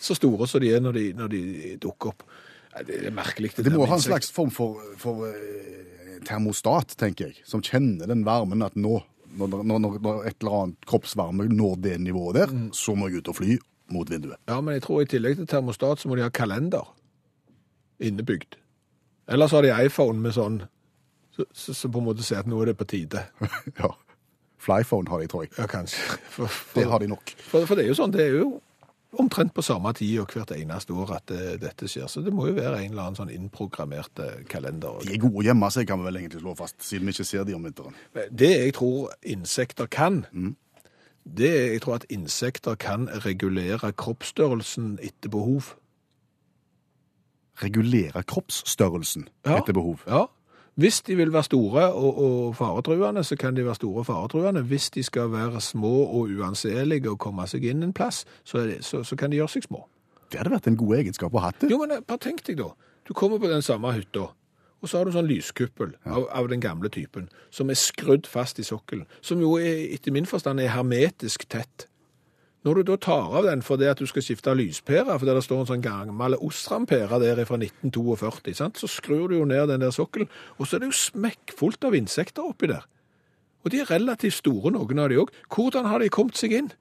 Så 0.00 0.14
store 0.16 0.46
som 0.48 0.62
de 0.62 0.70
er 0.72 0.80
når 0.80 0.94
de, 0.96 1.02
når 1.18 1.28
de 1.34 1.40
dukker 1.82 2.14
opp. 2.14 2.22
Det 2.84 2.98
er 3.06 3.14
merkelig. 3.14 3.52
Det 3.56 3.64
det 3.64 3.72
må 3.72 3.86
ha 3.88 3.96
en 3.96 4.04
slags 4.04 4.28
form 4.34 4.50
for, 4.52 4.82
for 5.00 5.28
eh, 5.30 6.18
termostat, 6.26 6.96
tenker 7.00 7.30
jeg, 7.30 7.44
som 7.48 7.62
kjenner 7.64 8.10
den 8.10 8.24
varmen 8.26 8.64
at 8.66 8.76
nå, 8.76 8.98
når, 9.38 9.62
når, 9.62 9.80
når, 9.84 10.20
et 10.28 10.36
eller 10.42 10.58
annet 10.60 10.88
kroppsvarme 10.88 11.48
når 11.52 11.80
det 11.86 11.96
nivået 12.04 12.40
der, 12.40 12.54
så 12.76 12.96
må 12.98 13.08
jeg 13.08 13.22
ut 13.22 13.32
og 13.32 13.38
fly 13.40 13.58
mot 13.94 14.10
vinduet. 14.10 14.38
Ja, 14.50 14.60
men 14.60 14.76
jeg 14.76 14.84
tror 14.86 15.02
i 15.02 15.10
tillegg 15.10 15.38
til 15.38 15.48
termostat 15.50 16.02
så 16.02 16.10
må 16.10 16.18
de 16.18 16.26
ha 16.26 16.32
kalender 16.34 16.88
innebygd. 18.02 18.58
Ellers 19.30 19.54
har 19.56 19.64
de 19.64 19.72
iPhone 19.86 20.20
med 20.22 20.34
sånn, 20.36 20.60
så, 21.34 21.46
så, 21.52 21.74
så 21.74 21.90
på 21.92 22.02
en 22.02 22.08
måte 22.08 22.26
sier 22.26 22.42
at 22.42 22.50
nå 22.50 22.58
er 22.62 22.72
det 22.72 22.78
på 22.80 22.88
tide. 22.90 23.24
ja. 23.80 23.92
Flyphone 24.62 25.10
har 25.12 25.22
de, 25.22 25.28
tror 25.30 25.44
jeg. 25.44 25.52
Ja, 25.58 25.66
kanskje. 25.70 26.18
For, 26.36 26.60
Det 26.74 26.86
har 26.90 27.02
de 27.02 27.10
nok. 27.10 27.32
for, 27.38 27.66
for 27.68 27.78
det 27.78 27.86
er 27.86 27.92
jo 27.92 27.98
sånn, 27.98 28.14
det 28.14 28.24
er 28.24 28.38
jo 28.40 28.48
omtrent 29.12 29.54
på 29.54 29.62
samme 29.62 29.92
tid 29.96 30.18
og 30.20 30.26
hvert 30.34 30.50
eneste 30.56 30.92
år 30.92 31.12
at 31.16 31.30
eh, 31.30 31.54
dette 31.62 31.88
skjer. 31.88 32.06
Så 32.10 32.20
det 32.24 32.32
må 32.34 32.46
jo 32.48 32.56
være 32.58 32.82
en 32.84 32.90
eller 32.90 33.02
annen 33.06 33.16
sånn 33.16 33.30
innprogrammert 33.32 34.18
eh, 34.20 34.42
kalender. 34.50 34.98
De 35.06 35.14
er 35.14 35.22
gode 35.22 35.44
hjemme, 35.46 35.70
så 35.70 35.80
jeg 35.80 35.88
kan 35.88 36.00
vi 36.02 36.08
vel 36.10 36.16
egentlig 36.20 36.42
slå 36.42 36.54
fast, 36.58 36.76
siden 36.84 37.06
vi 37.06 37.14
ikke 37.16 37.24
ser 37.24 37.44
de 37.48 37.54
om 37.56 37.64
vinteren. 37.64 37.94
Det 38.30 38.50
jeg 38.52 38.74
tror 38.76 39.14
insekter 39.22 39.86
kan, 39.86 40.24
det 41.24 41.50
er 41.50 41.72
jeg 41.76 41.82
tror 41.86 41.94
at 42.00 42.06
insekter 42.10 42.74
kan 42.74 43.08
regulere 43.24 43.92
kroppsstørrelsen 43.92 44.98
etter 45.02 45.32
behov. 45.32 45.72
Regulere 47.62 48.22
kroppsstørrelsen 48.22 49.28
Ja. 49.46 49.58
etter 49.58 49.72
behov. 49.72 50.02
Ja. 50.06 50.26
Hvis 50.76 51.00
de 51.02 51.14
vil 51.16 51.32
være 51.32 51.46
store 51.48 51.82
og, 51.92 52.18
og 52.20 52.56
faretruende, 52.56 53.24
så 53.24 53.36
kan 53.40 53.56
de 53.56 53.64
være 53.64 53.74
store 53.78 54.02
og 54.02 54.06
faretruende. 54.06 54.62
Hvis 54.62 54.90
de 54.90 55.02
skal 55.02 55.32
være 55.32 55.60
små 55.60 55.92
og 56.04 56.28
uanselige 56.36 57.10
og 57.10 57.18
komme 57.18 57.46
seg 57.48 57.64
inn 57.64 57.82
en 57.82 57.94
plass, 57.96 58.26
så, 58.44 58.66
det, 58.68 58.82
så, 58.84 59.00
så 59.00 59.16
kan 59.16 59.32
de 59.32 59.40
gjøre 59.40 59.54
seg 59.54 59.64
små. 59.64 59.86
Det 60.28 60.40
hadde 60.40 60.52
vært 60.52 60.68
en 60.68 60.76
god 60.76 60.98
egenskap 60.98 61.32
å 61.32 61.44
ha 61.46 61.54
det. 61.56 61.70
Jo, 61.72 61.78
men 61.80 61.96
eh, 61.96 62.02
bare 62.04 62.20
tenk 62.26 62.44
deg 62.44 62.58
da. 62.60 62.68
Du 63.08 63.14
kommer 63.16 63.40
på 63.40 63.48
den 63.48 63.64
samme 63.64 63.94
hytta, 63.96 64.26
og 64.82 64.90
så 64.90 64.98
har 64.98 65.08
du 65.08 65.14
sånn 65.14 65.30
lyskuppel 65.30 65.94
av, 66.04 66.26
av 66.28 66.50
den 66.52 66.60
gamle 66.60 66.90
typen, 66.92 67.30
som 67.54 67.72
er 67.72 67.80
skrudd 67.80 68.28
fast 68.28 68.60
i 68.60 68.66
sokkelen, 68.66 69.06
som 69.24 69.40
jo 69.40 69.54
er, 69.56 69.86
etter 69.94 70.12
min 70.12 70.28
forstand 70.28 70.60
er 70.60 70.74
hermetisk 70.74 71.48
tett. 71.48 71.86
Når 72.66 72.80
du 72.80 72.88
da 72.88 72.96
tar 72.98 73.34
av 73.38 73.44
den 73.46 73.60
fordi 73.62 73.86
at 73.86 74.00
du 74.02 74.08
skal 74.10 74.24
skifte 74.26 74.50
lyspære, 74.58 75.18
fordi 75.20 75.34
det 75.36 75.44
står 75.46 75.60
en 75.62 75.68
sånn 75.68 75.84
gammel 75.84 76.34
Osram-pære 76.42 77.20
der 77.22 77.44
fra 77.46 77.58
1942, 77.60 78.56
sant? 78.58 78.80
så 78.82 78.90
skrur 78.90 79.28
du 79.30 79.36
jo 79.38 79.44
ned 79.46 79.68
den 79.70 79.84
der 79.84 79.94
sokkelen, 79.94 80.26
og 80.58 80.66
så 80.66 80.76
er 80.76 80.82
det 80.82 80.88
jo 80.90 80.98
smekkfullt 80.98 81.86
av 81.86 81.94
insekter 81.94 82.42
oppi 82.42 82.72
der. 82.72 82.88
Og 83.62 83.70
de 83.70 83.84
er 83.84 83.90
relativt 83.90 84.40
store, 84.40 84.72
noen 84.74 84.98
av 84.98 85.10
de 85.10 85.20
òg. 85.22 85.30
Hvordan 85.50 85.86
har 85.90 86.02
de 86.02 86.10
kommet 86.10 86.38
seg 86.38 86.56
inn? 86.58 86.72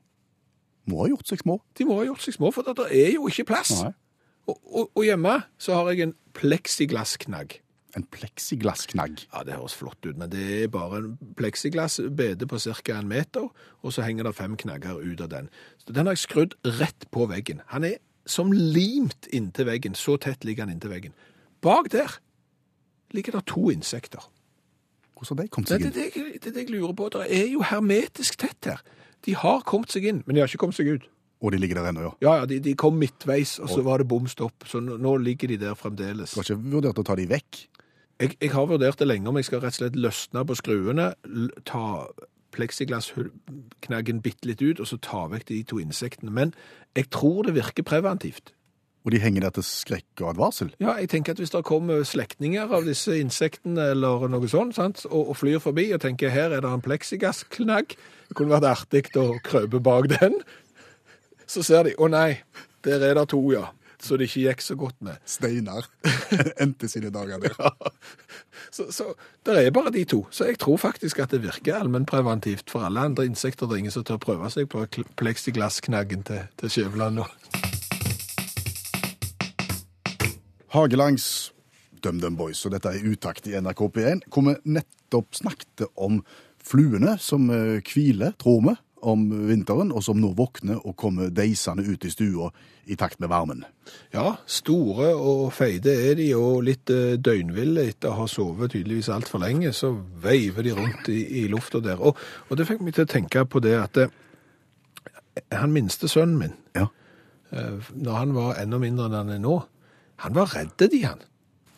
Må 0.90 1.04
ha 1.04 1.12
gjort 1.14 1.30
seg 1.30 1.42
små. 1.42 1.60
De 1.78 1.86
må 1.86 2.00
ha 2.00 2.08
gjort 2.10 2.26
seg 2.26 2.38
små, 2.38 2.52
for 2.54 2.66
det 2.66 2.90
er 2.90 3.16
jo 3.16 3.30
ikke 3.30 3.48
plass. 3.54 3.74
Og, 4.46 4.58
og, 4.66 4.90
og 4.90 5.06
hjemme 5.06 5.40
så 5.62 5.78
har 5.78 5.94
jeg 5.94 6.06
en 6.06 6.18
pleksiglassknagg. 6.38 7.60
En 7.96 8.04
pleksiglassknagg. 8.12 9.22
Ja, 9.32 9.44
det 9.48 9.56
høres 9.56 9.76
flott 9.80 10.02
ut, 10.04 10.18
men 10.20 10.30
det 10.34 10.44
er 10.64 10.72
bare 10.72 11.00
en 11.00 11.14
pleksiglassbede 11.40 12.48
på 12.52 12.60
ca. 12.60 12.98
en 13.00 13.08
meter, 13.08 13.48
og 13.82 13.94
så 13.96 14.04
henger 14.04 14.28
det 14.28 14.36
fem 14.36 14.58
knagger 14.60 15.00
ut 15.00 15.22
av 15.24 15.30
den. 15.32 15.50
Så 15.80 15.96
den 15.96 16.06
har 16.06 16.18
jeg 16.18 16.26
skrudd 16.26 16.58
rett 16.80 17.08
på 17.16 17.30
veggen. 17.32 17.62
Han 17.72 17.88
er 17.88 18.02
som 18.26 18.52
limt 18.52 19.30
inntil 19.32 19.70
veggen, 19.70 19.96
så 19.96 20.18
tett 20.18 20.44
ligger 20.44 20.66
han 20.66 20.74
inntil 20.74 20.92
veggen. 20.92 21.16
Bak 21.62 21.92
der 21.94 22.20
ligger 23.16 23.38
det 23.38 23.46
to 23.48 23.70
insekter. 23.72 24.26
Hvordan 25.16 25.38
har 25.38 25.46
de 25.46 25.54
kommet 25.54 25.72
seg 25.72 25.82
seg 25.82 25.94
det, 25.94 26.06
inn? 26.06 26.24
er 26.26 26.32
det, 26.34 26.44
det 26.44 26.54
det 26.56 26.64
jeg 26.66 26.74
lurer 26.76 26.96
på. 26.98 27.10
Det 27.14 27.28
er 27.32 27.46
jo 27.54 27.64
hermetisk 27.64 28.40
tett 28.42 28.68
her. 28.68 28.82
De 29.26 29.36
har 29.40 29.62
kommet 29.66 29.94
seg 29.94 30.10
inn, 30.10 30.24
men 30.26 30.36
de 30.36 30.44
har 30.44 30.52
ikke 30.52 30.66
kommet 30.66 30.78
seg 30.78 30.90
ut. 30.92 31.06
Og 31.46 31.52
de 31.54 31.60
ligger 31.60 31.80
der 31.80 31.92
ennå, 31.92 32.02
ja. 32.08 32.12
Ja, 32.24 32.34
ja, 32.42 32.50
de, 32.50 32.60
de 32.64 32.74
kom 32.80 32.98
midtveis, 33.00 33.58
og 33.62 33.70
så 33.70 33.84
var 33.86 34.02
det 34.02 34.08
bom 34.10 34.28
stopp. 34.32 34.66
Så 34.70 34.80
nå, 34.82 34.98
nå 35.02 35.16
ligger 35.22 35.52
de 35.52 35.60
der 35.62 35.76
fremdeles. 35.78 36.34
Du 36.34 36.40
har 36.40 36.48
ikke 36.48 36.76
vurdert 36.76 37.02
å 37.02 37.06
ta 37.06 37.18
de 37.20 37.28
vekk? 37.30 37.60
Jeg, 38.22 38.38
jeg 38.40 38.52
har 38.54 38.70
vurdert 38.70 39.00
det 39.00 39.08
lenge 39.10 39.28
om 39.30 39.38
jeg 39.40 39.50
skal 39.50 39.62
rett 39.64 39.76
og 39.76 39.82
slett 39.82 40.00
løsne 40.00 40.46
på 40.48 40.56
skruene, 40.56 41.10
ta 41.68 41.86
pleksiglassknaggen 42.56 44.22
bitte 44.24 44.48
litt 44.48 44.62
ut, 44.64 44.80
og 44.80 44.88
så 44.88 45.00
ta 45.04 45.26
vekk 45.32 45.50
de 45.50 45.64
to 45.68 45.80
insektene. 45.84 46.32
Men 46.32 46.54
jeg 46.96 47.10
tror 47.12 47.44
det 47.48 47.58
virker 47.58 47.88
preventivt. 47.88 48.54
Og 49.06 49.14
de 49.14 49.20
henger 49.22 49.44
der 49.46 49.54
til 49.54 49.66
skrekk 49.68 50.24
og 50.24 50.32
advarsel? 50.32 50.72
Ja, 50.82 50.96
jeg 50.98 51.12
tenker 51.12 51.36
at 51.36 51.42
hvis 51.42 51.54
det 51.54 51.62
kommer 51.68 52.02
slektninger 52.08 52.72
av 52.74 52.88
disse 52.88 53.20
insektene 53.22 53.92
eller 53.94 54.26
noe 54.34 54.50
sånt, 54.50 54.74
sant, 54.80 55.04
og, 55.12 55.30
og 55.30 55.38
flyr 55.38 55.62
forbi 55.62 55.92
og 55.94 56.02
tenker 56.02 56.34
her 56.34 56.56
er 56.56 56.66
det 56.66 56.72
en 56.72 56.82
pleksiglassknagg, 56.86 57.94
det 58.30 58.38
kunne 58.38 58.56
vært 58.56 58.72
artig 58.72 59.04
å 59.22 59.36
krøpe 59.46 59.84
bak 59.84 60.10
den, 60.16 60.40
så 61.46 61.62
ser 61.62 61.86
de, 61.86 61.94
å 62.02 62.10
nei, 62.10 62.40
der 62.88 63.04
er 63.06 63.20
det 63.20 63.28
to, 63.36 63.44
ja, 63.54 63.68
så 64.02 64.18
det 64.18 64.30
ikke 64.30 64.44
gikk 64.50 64.64
så 64.66 64.76
godt 64.80 64.98
med. 65.06 65.22
Steinar 65.26 65.88
endte 66.64 66.90
sine 66.92 67.12
dager 67.14 67.42
der. 67.44 67.56
Så, 68.72 68.90
så 68.92 69.12
det 69.46 69.58
er 69.62 69.72
bare 69.76 69.94
de 69.94 70.04
to. 70.10 70.26
Så 70.32 70.50
jeg 70.50 70.60
tror 70.60 70.78
faktisk 70.82 71.20
at 71.24 71.32
det 71.32 71.44
virker 71.44 71.80
allmennpreventivt 71.80 72.72
for 72.72 72.86
alle 72.88 73.00
andre 73.00 73.26
insekter. 73.26 73.68
Det 73.68 73.78
er 73.78 73.86
ingen 73.86 73.96
som 73.96 74.06
tør 74.08 74.22
prøve 74.22 74.50
seg 74.54 74.70
på 74.72 74.86
pleksiglassknaggen 75.20 76.26
til, 76.28 76.48
til 76.60 76.74
Skjæveland 76.76 77.22
nå. 77.22 77.28
Hagelangs 80.76 81.54
DumDum 82.04 82.36
Boys, 82.38 82.66
og 82.68 82.74
dette 82.76 82.92
er 82.92 83.06
utakt 83.08 83.48
i 83.48 83.56
NRK 83.58 83.86
P1, 83.96 84.26
hvor 84.30 84.44
vi 84.50 84.56
nettopp 84.76 85.38
snakket 85.38 85.88
om 85.96 86.20
fluene 86.66 87.16
som 87.22 87.48
eh, 87.54 87.80
hviler, 87.86 88.36
tror 88.42 88.62
vi, 88.66 88.76
om 89.06 89.28
vinteren, 89.50 89.92
og 89.94 90.04
som 90.06 90.18
nå 90.22 90.32
våkner 90.38 90.80
og 90.82 90.96
kommer 91.00 91.30
deisende 91.34 91.86
ut 91.86 92.06
i 92.06 92.12
stua 92.14 92.50
i 92.90 92.98
takt 93.00 93.20
med 93.22 93.30
varmen. 93.32 93.64
Ja, 94.14 94.36
store 94.46 95.12
og 95.18 95.48
feite 95.56 95.94
er 96.10 96.18
de, 96.20 96.28
og 96.38 96.64
litt 96.68 96.90
eh, 96.94 97.16
døgnville 97.22 97.88
etter 97.92 98.12
å 98.12 98.20
ha 98.24 98.28
sovet 98.30 98.74
tydeligvis 98.76 99.10
altfor 99.14 99.42
lenge, 99.42 99.72
så 99.74 99.92
veiver 100.24 100.66
de 100.68 100.76
rundt 100.78 101.10
i, 101.14 101.22
i 101.42 101.46
lufta 101.52 101.82
der. 101.86 102.02
Og, 102.02 102.18
og 102.50 102.58
det 102.60 102.68
fikk 102.70 102.84
meg 102.86 102.98
til 102.98 103.06
å 103.08 103.12
tenke 103.16 103.46
på 103.50 103.62
det 103.66 103.76
at 103.80 104.02
eh, 104.06 104.14
han 105.56 105.74
minste 105.76 106.10
sønnen 106.12 106.38
min, 106.42 106.58
Ja. 106.78 106.88
eh, 107.52 107.80
når 107.96 108.20
han 108.22 108.36
var 108.38 108.60
enda 108.62 108.82
mindre 108.82 109.10
enn 109.10 109.18
han 109.22 109.34
er 109.38 109.42
nå, 109.44 109.56
han 110.24 110.38
var 110.38 110.54
redd 110.56 110.78
de, 110.90 111.02
han. 111.06 111.24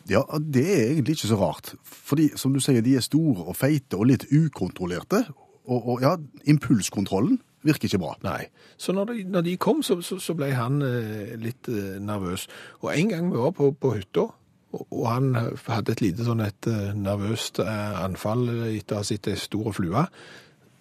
Ja, 0.08 0.22
det 0.40 0.62
er 0.64 0.84
egentlig 0.92 1.18
ikke 1.18 1.28
så 1.34 1.36
rart. 1.40 1.72
Fordi, 1.84 2.30
som 2.40 2.54
du 2.54 2.60
sier, 2.64 2.80
de 2.84 2.94
er 2.96 3.04
store 3.04 3.42
og 3.50 3.56
feite 3.58 3.98
og 3.98 4.06
litt 4.08 4.24
ukontrollerte. 4.32 5.24
Og, 5.68 5.88
og 5.92 6.02
ja, 6.02 6.16
impulskontrollen 6.48 7.38
virker 7.66 7.90
ikke 7.90 8.00
bra. 8.00 8.14
Nei. 8.24 8.48
Så 8.80 8.94
når 8.96 9.12
de, 9.12 9.22
når 9.28 9.46
de 9.46 9.56
kom, 9.60 9.82
så, 9.84 10.00
så, 10.04 10.18
så 10.22 10.34
ble 10.38 10.50
han 10.56 10.82
eh, 10.84 11.36
litt 11.40 11.68
eh, 11.68 11.98
nervøs. 12.00 12.46
Og 12.80 12.92
en 12.94 13.12
gang 13.12 13.30
vi 13.32 13.40
var 13.42 13.54
på, 13.56 13.70
på 13.76 13.92
hytta, 13.98 14.28
og, 14.72 14.84
og 14.90 15.06
han 15.08 15.30
hadde 15.66 15.94
et 15.94 16.04
lite 16.04 16.26
sånn 16.26 16.44
et 16.44 16.68
eh, 16.70 16.90
nervøst 16.96 17.60
eh, 17.64 18.02
anfall 18.02 18.48
etter 18.70 18.98
å 18.98 19.02
ha 19.02 19.08
sett 19.08 19.30
ei 19.30 19.38
stor 19.40 19.72
flue, 19.76 20.06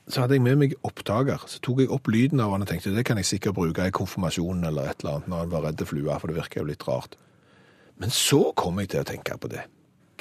så 0.08 0.24
hadde 0.24 0.38
jeg 0.38 0.46
med 0.46 0.60
meg 0.62 0.76
opptaker. 0.88 1.44
Så 1.52 1.60
tok 1.64 1.84
jeg 1.84 1.92
opp 1.92 2.08
lyden 2.12 2.42
av 2.44 2.54
han 2.56 2.64
og 2.64 2.70
tenkte 2.70 2.96
det 2.96 3.04
kan 3.08 3.20
jeg 3.20 3.28
sikkert 3.28 3.58
bruke 3.58 3.90
i 3.90 3.96
konfirmasjonen 3.96 4.70
eller 4.70 4.92
et 4.92 5.04
eller 5.04 5.18
annet 5.18 5.32
når 5.32 5.44
han 5.44 5.56
var 5.56 5.66
redd 5.68 5.88
flua, 5.90 6.20
for 6.22 6.32
det 6.32 6.40
virker 6.40 6.64
jo 6.64 6.70
litt 6.70 6.88
rart. 6.88 7.18
Men 7.98 8.14
så 8.14 8.52
kom 8.56 8.80
jeg 8.80 8.94
til 8.94 9.04
å 9.04 9.10
tenke 9.10 9.36
på 9.42 9.50
det. 9.52 9.66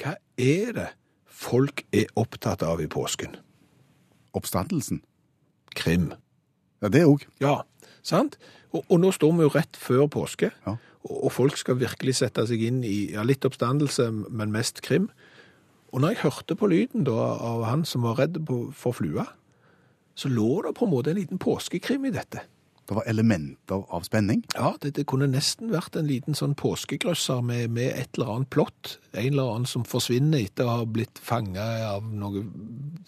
Hva 0.01 0.17
er 0.41 0.73
det 0.75 0.87
folk 1.25 1.85
er 1.95 2.09
opptatt 2.19 2.65
av 2.65 2.81
i 2.83 2.89
påsken? 2.91 3.37
Oppstandelsen. 4.37 5.01
Krim. 5.77 6.11
Ja, 6.81 6.89
det 6.93 7.03
òg. 7.09 7.25
Ja, 7.41 7.59
sant? 8.05 8.37
Og, 8.73 8.83
og 8.87 8.99
nå 9.01 9.11
står 9.15 9.33
vi 9.37 9.45
jo 9.47 9.53
rett 9.53 9.77
før 9.79 10.07
påske, 10.13 10.51
Ja. 10.65 10.75
og, 11.07 11.15
og 11.27 11.31
folk 11.33 11.57
skal 11.57 11.79
virkelig 11.79 12.17
sette 12.19 12.43
seg 12.49 12.61
inn 12.67 12.83
i 12.85 13.11
ja, 13.13 13.23
litt 13.25 13.45
oppstandelse, 13.47 14.09
men 14.29 14.53
mest 14.53 14.81
krim. 14.85 15.09
Og 15.93 16.01
når 16.03 16.13
jeg 16.15 16.23
hørte 16.25 16.57
på 16.59 16.67
lyden 16.67 17.05
da, 17.07 17.15
av 17.15 17.63
han 17.69 17.85
som 17.87 18.03
var 18.03 18.17
redd 18.19 18.41
på, 18.45 18.67
for 18.75 18.91
flua, 18.97 19.23
så 20.17 20.29
lå 20.33 20.61
det 20.65 20.73
på 20.77 20.85
en 20.87 20.91
måte 20.91 21.13
en 21.13 21.19
liten 21.19 21.39
påskekrim 21.39 22.05
i 22.09 22.13
dette. 22.13 22.41
Det 22.87 22.95
var 22.95 23.03
elementer 23.03 23.83
av 23.91 24.05
spenning. 24.07 24.45
Ja, 24.55 24.71
det, 24.81 24.93
det 24.95 25.03
kunne 25.11 25.27
nesten 25.27 25.73
vært 25.73 25.97
en 25.99 26.07
liten 26.07 26.37
sånn 26.37 26.53
påskegrøsser 26.55 27.41
med, 27.43 27.73
med 27.75 27.91
et 27.91 28.15
eller 28.15 28.31
annet 28.31 28.49
plott. 28.53 28.93
En 29.11 29.33
eller 29.33 29.49
annen 29.51 29.67
som 29.67 29.83
forsvinner 29.83 30.45
etter 30.45 30.63
å 30.63 30.77
ha 30.79 30.85
blitt 30.87 31.19
fanga 31.19 31.65
av 31.89 32.05
noen 32.07 32.47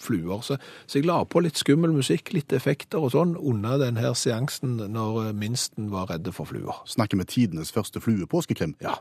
fluer. 0.01 0.43
Så, 0.43 0.57
så 0.83 0.99
jeg 0.99 1.07
la 1.07 1.21
på 1.23 1.39
litt 1.45 1.59
skummel 1.59 1.95
musikk, 1.95 2.33
litt 2.35 2.51
effekter 2.55 2.99
og 2.99 3.13
sånn, 3.15 3.37
under 3.39 3.79
denne 3.79 4.11
seansen 4.19 4.81
når 4.91 5.29
eh, 5.29 5.37
minsten 5.45 5.87
var 5.93 6.11
redde 6.11 6.33
for 6.35 6.49
fluer. 6.49 6.81
Snakker 6.89 7.21
med 7.21 7.31
tidenes 7.31 7.71
første 7.71 8.03
fluepåskekrim. 8.03 8.75
Ja. 8.83 8.97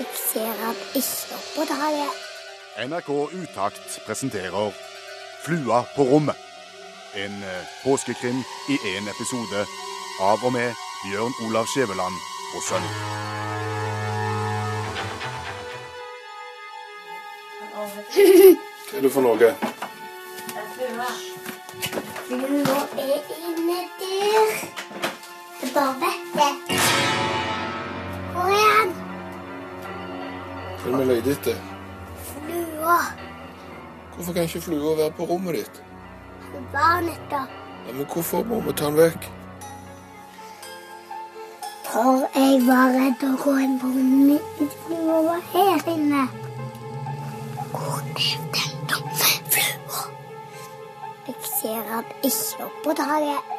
Jeg 0.00 0.10
ser 0.18 0.66
at 0.66 0.82
ikke 0.98 1.38
oppåtaket. 1.38 2.29
NRK 2.78 3.28
Utakt 3.32 4.06
presenterer 4.06 4.72
Flua 5.42 5.84
på 5.96 6.02
rommet. 6.02 6.36
En 7.14 7.42
eh, 7.42 7.66
påskekrim 7.84 8.42
i 8.68 8.76
én 8.96 9.08
episode 9.10 9.66
av 10.22 10.44
og 10.44 10.52
med 10.52 10.74
Bjørn 11.04 11.32
Olav 11.46 11.66
Skjæveland 11.66 12.14
og 12.54 12.62
sønn. 12.62 12.86
Hva 17.74 18.98
er 18.98 19.02
det 19.02 19.12
for 19.12 19.26
noe? 19.26 19.50
Flua 22.28 22.78
er 23.02 23.34
inne 23.48 23.80
der. 23.98 24.54
Jeg 25.62 25.74
bare 25.74 25.98
vet 26.04 26.32
det. 26.38 26.78
Hvor 28.30 28.54
er 28.54 28.72
han? 28.78 28.96
Hva 30.78 30.94
er 30.94 30.96
det 30.96 31.04
vi 31.04 31.12
leter 31.12 31.36
etter? 31.36 31.79
Flua. 32.90 33.12
Hvorfor 34.14 34.32
kan 34.32 34.42
ikke 34.42 34.60
flua 34.60 34.96
være 34.96 35.10
på 35.10 35.24
rommet 35.24 35.54
ditt? 35.54 35.82
Barnet, 36.72 37.20
da. 37.30 37.36
Ja, 37.86 37.92
men 37.92 38.06
hvorfor 38.12 38.42
må 38.42 38.60
vi 38.60 38.72
ta 38.72 38.86
den 38.86 38.96
vekk? 38.96 39.28
For 41.90 42.26
jeg 42.34 42.58
var 42.66 42.90
redd 42.96 43.22
å 43.26 43.30
gå 43.44 43.54
inn 43.64 43.78
på 43.82 43.92
rommet 43.94 44.42
mitt. 44.58 44.74
Flua 44.86 45.20
var 45.28 45.44
her 45.52 45.90
inne. 45.94 46.24
Hvor 47.70 48.02
er 48.02 48.42
denne 48.58 49.00
flua? 49.54 50.02
Jeg 51.28 51.36
ser 51.46 51.92
han 51.94 52.14
ikke 52.26 52.66
oppå 52.66 52.96
taket. 52.98 53.54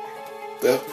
Der. 0.61 0.90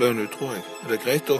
Fløy 0.00 0.22
ut, 0.22 0.30
tror 0.32 0.52
jeg. 0.52 0.62
Er 0.82 0.88
det 0.88 1.00
greit, 1.00 1.28
da? 1.28 1.34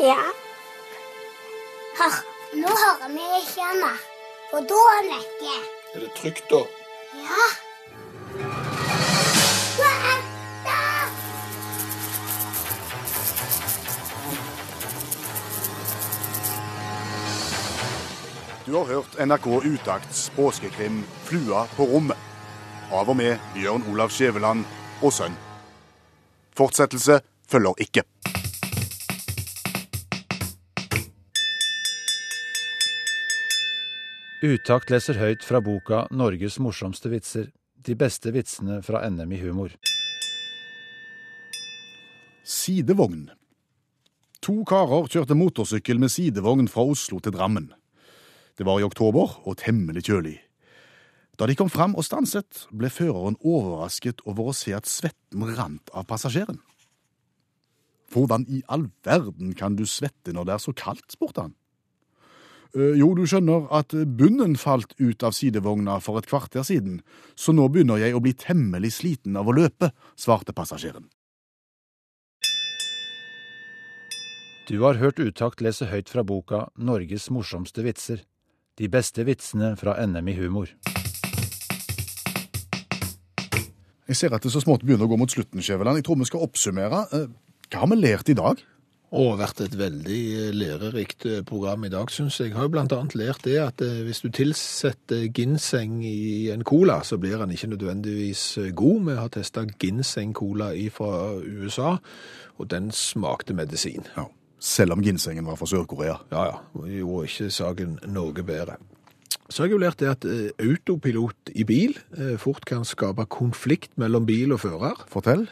Ja. 0.00 0.20
Hør, 1.98 2.14
nå 2.62 2.68
hører 2.82 3.08
vi 3.16 3.24
ikke 3.40 3.66
han. 3.70 3.98
For 4.52 4.60
da 4.70 4.78
er 4.92 4.94
han 5.00 5.10
vekke. 5.16 5.56
Er 5.94 6.04
det 6.04 6.12
trygt, 6.20 6.46
da? 6.50 6.62
Ja. 7.24 7.42
Du 18.66 18.74
har 18.78 18.84
hørt 18.94 19.20
NRK 19.26 19.46
Utakts 19.74 20.30
påskekrim 20.36 21.04
Flua 21.24 21.66
på 21.76 21.82
rommet. 21.82 22.29
Av 22.90 23.06
og 23.06 23.14
med 23.14 23.38
Bjørn 23.54 23.84
Olav 23.92 24.10
Skjæveland 24.10 24.64
og 24.98 25.12
sønn. 25.14 25.36
Fortsettelse 26.58 27.20
følger 27.46 27.78
ikke. 27.84 28.02
Utakt 34.42 34.90
leser 34.90 35.20
høyt 35.22 35.46
fra 35.46 35.60
boka 35.62 36.08
'Norges 36.10 36.58
morsomste 36.58 37.14
vitser'. 37.14 37.52
De 37.78 37.94
beste 37.94 38.32
vitsene 38.34 38.82
fra 38.82 39.06
NM 39.08 39.32
i 39.32 39.40
humor. 39.40 39.70
Sidevogn. 42.44 43.30
To 44.42 44.64
karer 44.64 45.06
kjørte 45.06 45.38
motorsykkel 45.38 45.98
med 45.98 46.10
sidevogn 46.10 46.68
fra 46.68 46.82
Oslo 46.82 47.20
til 47.20 47.32
Drammen. 47.32 47.72
Det 48.58 48.66
var 48.66 48.80
i 48.80 48.82
oktober 48.82 49.46
og 49.46 49.56
temmelig 49.56 50.04
kjølig. 50.10 50.49
Da 51.40 51.46
de 51.48 51.54
kom 51.56 51.70
fram 51.72 51.94
og 51.96 52.04
stanset, 52.04 52.66
ble 52.68 52.90
føreren 52.92 53.38
overrasket 53.40 54.18
over 54.28 54.50
å 54.50 54.56
se 54.56 54.74
at 54.76 54.84
svetten 54.84 55.46
rant 55.56 55.88
av 55.96 56.04
passasjeren. 56.10 56.58
Hvordan 58.12 58.44
i 58.52 58.60
all 58.68 58.90
verden 59.06 59.54
kan 59.56 59.78
du 59.78 59.86
svette 59.88 60.34
når 60.36 60.50
det 60.50 60.54
er 60.56 60.62
så 60.66 60.74
kaldt, 60.76 61.06
spurte 61.14 61.46
han. 61.46 61.54
«Eh, 62.76 62.98
Jo, 63.00 63.14
du 63.16 63.24
skjønner 63.24 63.70
at 63.72 63.96
bunnen 64.20 64.58
falt 64.60 64.92
ut 65.00 65.24
av 65.24 65.32
sidevogna 65.32 65.96
for 66.04 66.20
et 66.20 66.28
kvarter 66.28 66.62
siden, 66.66 67.00
så 67.34 67.56
nå 67.56 67.70
begynner 67.72 68.02
jeg 68.02 68.14
å 68.14 68.20
bli 68.20 68.36
temmelig 68.36 68.92
sliten 69.00 69.40
av 69.40 69.48
å 69.48 69.56
løpe, 69.56 69.94
svarte 70.20 70.52
passasjeren. 70.52 71.08
Du 74.68 74.84
har 74.84 75.00
hørt 75.00 75.18
Utakt 75.18 75.64
lese 75.64 75.88
høyt 75.88 76.12
fra 76.12 76.22
boka 76.22 76.68
Norges 76.76 77.30
morsomste 77.32 77.82
vitser. 77.82 78.22
De 78.76 78.86
beste 78.92 79.24
vitsene 79.24 79.72
fra 79.80 79.96
NM 80.04 80.28
i 80.28 80.36
humor. 80.38 80.68
Jeg 84.10 84.18
ser 84.18 84.34
at 84.34 84.42
det 84.42 84.50
så 84.50 84.58
smått 84.58 84.82
begynner 84.82 85.06
å 85.06 85.12
gå 85.12 85.16
mot 85.20 85.30
slutten, 85.30 85.62
Skjæveland. 85.62 86.00
Jeg 86.00 86.08
tror 86.08 86.18
vi 86.18 86.26
skal 86.26 86.42
oppsummere. 86.42 87.04
Eh, 87.14 87.28
Hva 87.70 87.84
har 87.84 87.90
vi 87.92 87.98
lært 88.00 88.32
i 88.32 88.34
dag? 88.34 88.58
Og 89.14 89.36
vært 89.38 89.62
et 89.62 89.76
veldig 89.78 90.18
eh, 90.34 90.48
lærerikt 90.50 91.26
eh, 91.30 91.44
program 91.46 91.86
i 91.86 91.92
dag, 91.92 92.10
syns 92.10 92.40
jeg. 92.40 92.50
Jeg 92.50 92.58
har 92.58 92.66
jo 92.66 92.80
annet 92.82 93.14
lært 93.14 93.46
det 93.46 93.54
at 93.62 93.78
hvis 93.78 94.22
du 94.24 94.28
tilsetter 94.34 95.28
ginseng 95.30 96.02
i 96.02 96.50
en 96.50 96.66
cola, 96.66 97.04
så 97.06 97.20
blir 97.22 97.38
den 97.38 97.54
ikke 97.54 97.70
nødvendigvis 97.70 98.58
god. 98.74 99.06
Vi 99.06 99.18
har 99.20 99.30
testa 99.30 99.62
ginseng-cola 99.78 100.72
fra 100.90 101.14
USA, 101.46 101.96
og 102.58 102.70
den 102.70 102.90
smakte 102.90 103.54
medisin. 103.54 104.10
Ja. 104.16 104.26
Selv 104.60 104.92
om 104.92 105.06
ginsengen 105.06 105.46
var 105.46 105.56
fra 105.56 105.70
Sør-Korea. 105.70 106.18
Ja, 106.34 106.48
ja. 106.50 106.58
Gjorde 106.98 107.30
ikke 107.30 107.54
saken 107.54 108.00
noe 108.10 108.42
bedre. 108.42 108.74
Så 109.50 109.62
har 109.62 109.66
jeg 109.68 109.74
jo 109.74 109.82
lært 109.82 109.98
det 109.98 110.10
at 110.10 110.24
eh, 110.30 110.50
autopilot 110.62 111.50
i 111.58 111.64
bil 111.66 111.96
eh, 112.14 112.36
fort 112.38 112.62
kan 112.68 112.84
skape 112.86 113.26
konflikt 113.34 113.96
mellom 113.98 114.26
bil 114.28 114.54
og 114.54 114.62
fører. 114.62 115.00
Fortell. 115.10 115.48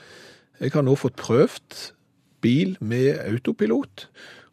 Jeg 0.62 0.70
har 0.74 0.86
nå 0.86 0.94
fått 0.98 1.18
prøvd 1.18 1.80
bil 2.42 2.76
med 2.80 3.18
autopilot, 3.26 4.06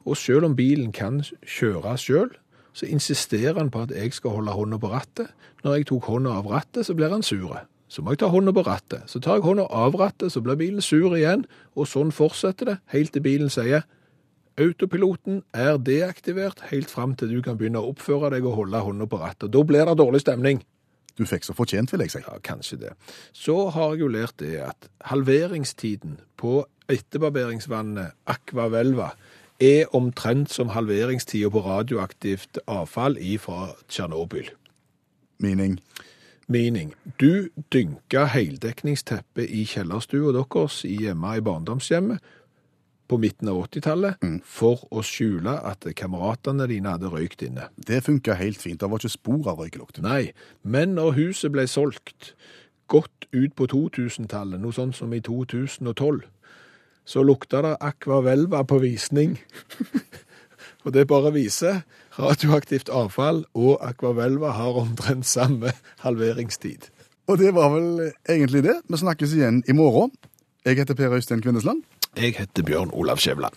og 0.05 0.17
selv 0.17 0.49
om 0.49 0.55
bilen 0.57 0.91
kan 0.93 1.21
kjøre 1.45 1.93
selv, 2.01 2.33
så 2.73 2.89
insisterer 2.89 3.59
han 3.59 3.69
på 3.71 3.85
at 3.85 3.93
jeg 3.93 4.13
skal 4.17 4.33
holde 4.39 4.53
hånda 4.53 4.81
på 4.81 4.89
rattet. 4.91 5.29
Når 5.63 5.77
jeg 5.77 5.87
tok 5.91 6.09
hånda 6.09 6.33
av 6.41 6.49
rattet, 6.49 6.85
så 6.85 6.97
blir 6.97 7.13
han 7.13 7.23
sure. 7.23 7.63
Så 7.87 8.01
må 8.01 8.11
jeg 8.13 8.23
ta 8.25 8.31
hånda 8.33 8.51
på 8.51 8.65
rattet. 8.65 9.05
Så 9.07 9.21
tar 9.21 9.37
jeg 9.37 9.45
hånda 9.45 9.69
av 9.69 9.95
rattet, 10.01 10.33
så 10.33 10.41
blir 10.41 10.57
bilen 10.59 10.81
sur 10.81 11.13
igjen, 11.15 11.45
og 11.77 11.87
sånn 11.87 12.11
fortsetter 12.13 12.73
det, 12.73 12.77
helt 12.93 13.13
til 13.13 13.23
bilen 13.25 13.53
sier 13.53 13.85
Autopiloten 14.55 15.41
er 15.53 15.75
deaktivert 15.83 16.61
helt 16.69 16.91
fram 16.91 17.15
til 17.19 17.33
du 17.35 17.41
kan 17.43 17.57
begynne 17.59 17.81
å 17.81 17.89
oppføre 17.91 18.29
deg 18.31 18.45
og 18.47 18.61
holde 18.61 18.79
hånda 18.85 19.07
på 19.11 19.19
rattet. 19.19 19.51
Da 19.51 19.63
blir 19.67 19.83
det 19.83 19.97
dårlig 19.99 20.21
stemning. 20.23 20.61
Du 21.15 21.25
fikk 21.27 21.43
så 21.47 21.55
fortjent, 21.55 21.91
vil 21.91 22.03
jeg 22.05 22.13
si. 22.13 22.21
Ja, 22.23 22.37
kanskje 22.43 22.79
det. 22.79 22.93
Så 23.35 23.69
har 23.75 23.93
jeg 23.93 24.05
jo 24.05 24.11
lært 24.11 24.37
det 24.39 24.53
at 24.63 24.87
halveringstiden 25.11 26.19
på 26.39 26.61
etterbarberingsvannet 26.91 28.15
Aquavelva 28.31 29.11
er 29.63 29.91
omtrent 29.95 30.51
som 30.51 30.71
halveringstida 30.75 31.51
på 31.51 31.63
radioaktivt 31.63 32.59
avfall 32.67 33.19
ifra 33.19 33.73
Tsjernobyl. 33.87 34.51
Meaning. 35.39 35.79
Meaning, 36.47 36.93
du 37.19 37.49
dynka 37.73 38.27
heldekningsteppet 38.31 39.49
i 39.49 39.63
kjellerstua 39.67 40.31
deres 40.35 40.83
hjemme 40.87 41.37
i 41.39 41.43
barndomshjemmet 41.43 42.23
på 43.07 43.19
midten 43.21 43.49
av 43.51 43.59
80-tallet 43.67 44.23
for 44.49 44.85
å 44.89 45.03
skjule 45.05 45.57
at 45.69 45.85
kameratene 45.97 46.67
dine 46.71 46.95
hadde 46.95 47.11
røykt 47.13 47.45
inne. 47.45 47.69
Det 47.77 48.03
funka 48.05 48.37
helt 48.39 48.61
fint. 48.61 48.79
Det 48.81 48.89
var 48.89 49.01
ikke 49.01 49.13
spor 49.13 49.51
av 49.51 49.61
røykelukt. 49.61 50.01
Nei, 50.05 50.31
men 50.63 50.95
når 50.97 51.17
huset 51.19 51.53
ble 51.53 51.67
solgt 51.69 52.33
godt 52.91 53.27
ut 53.33 53.53
på 53.57 53.67
2000-tallet, 53.71 54.61
noe 54.61 54.75
sånt 54.75 54.97
som 54.97 55.13
i 55.13 55.21
2012, 55.25 56.23
så 57.05 57.21
lukta 57.21 57.61
det 57.61 57.75
Aquavelva 57.85 58.63
på 58.65 58.79
visning. 58.81 59.37
og 60.85 60.93
det 60.93 61.05
bare 61.09 61.33
viser 61.35 61.83
radioaktivt 62.17 62.89
avfall 62.93 63.43
og 63.57 63.77
akvavelva 63.85 64.55
har 64.57 64.81
omtrent 64.81 65.27
samme 65.27 65.73
halveringstid. 66.05 66.89
Og 67.29 67.41
det 67.41 67.55
var 67.57 67.71
vel 67.73 68.11
egentlig 68.29 68.63
det. 68.65 68.79
Vi 68.89 69.01
snakkes 69.01 69.33
igjen 69.33 69.63
i 69.69 69.73
morgen. 69.73 70.13
Jeg 70.65 70.79
heter 70.79 70.97
Per 70.97 71.13
Øystein 71.13 71.41
Kvindesland. 71.41 71.83
Jeg 72.17 72.35
heter 72.37 72.63
Bjørn 72.63 72.89
Olav 72.93 73.17
Skjævland. 73.17 73.53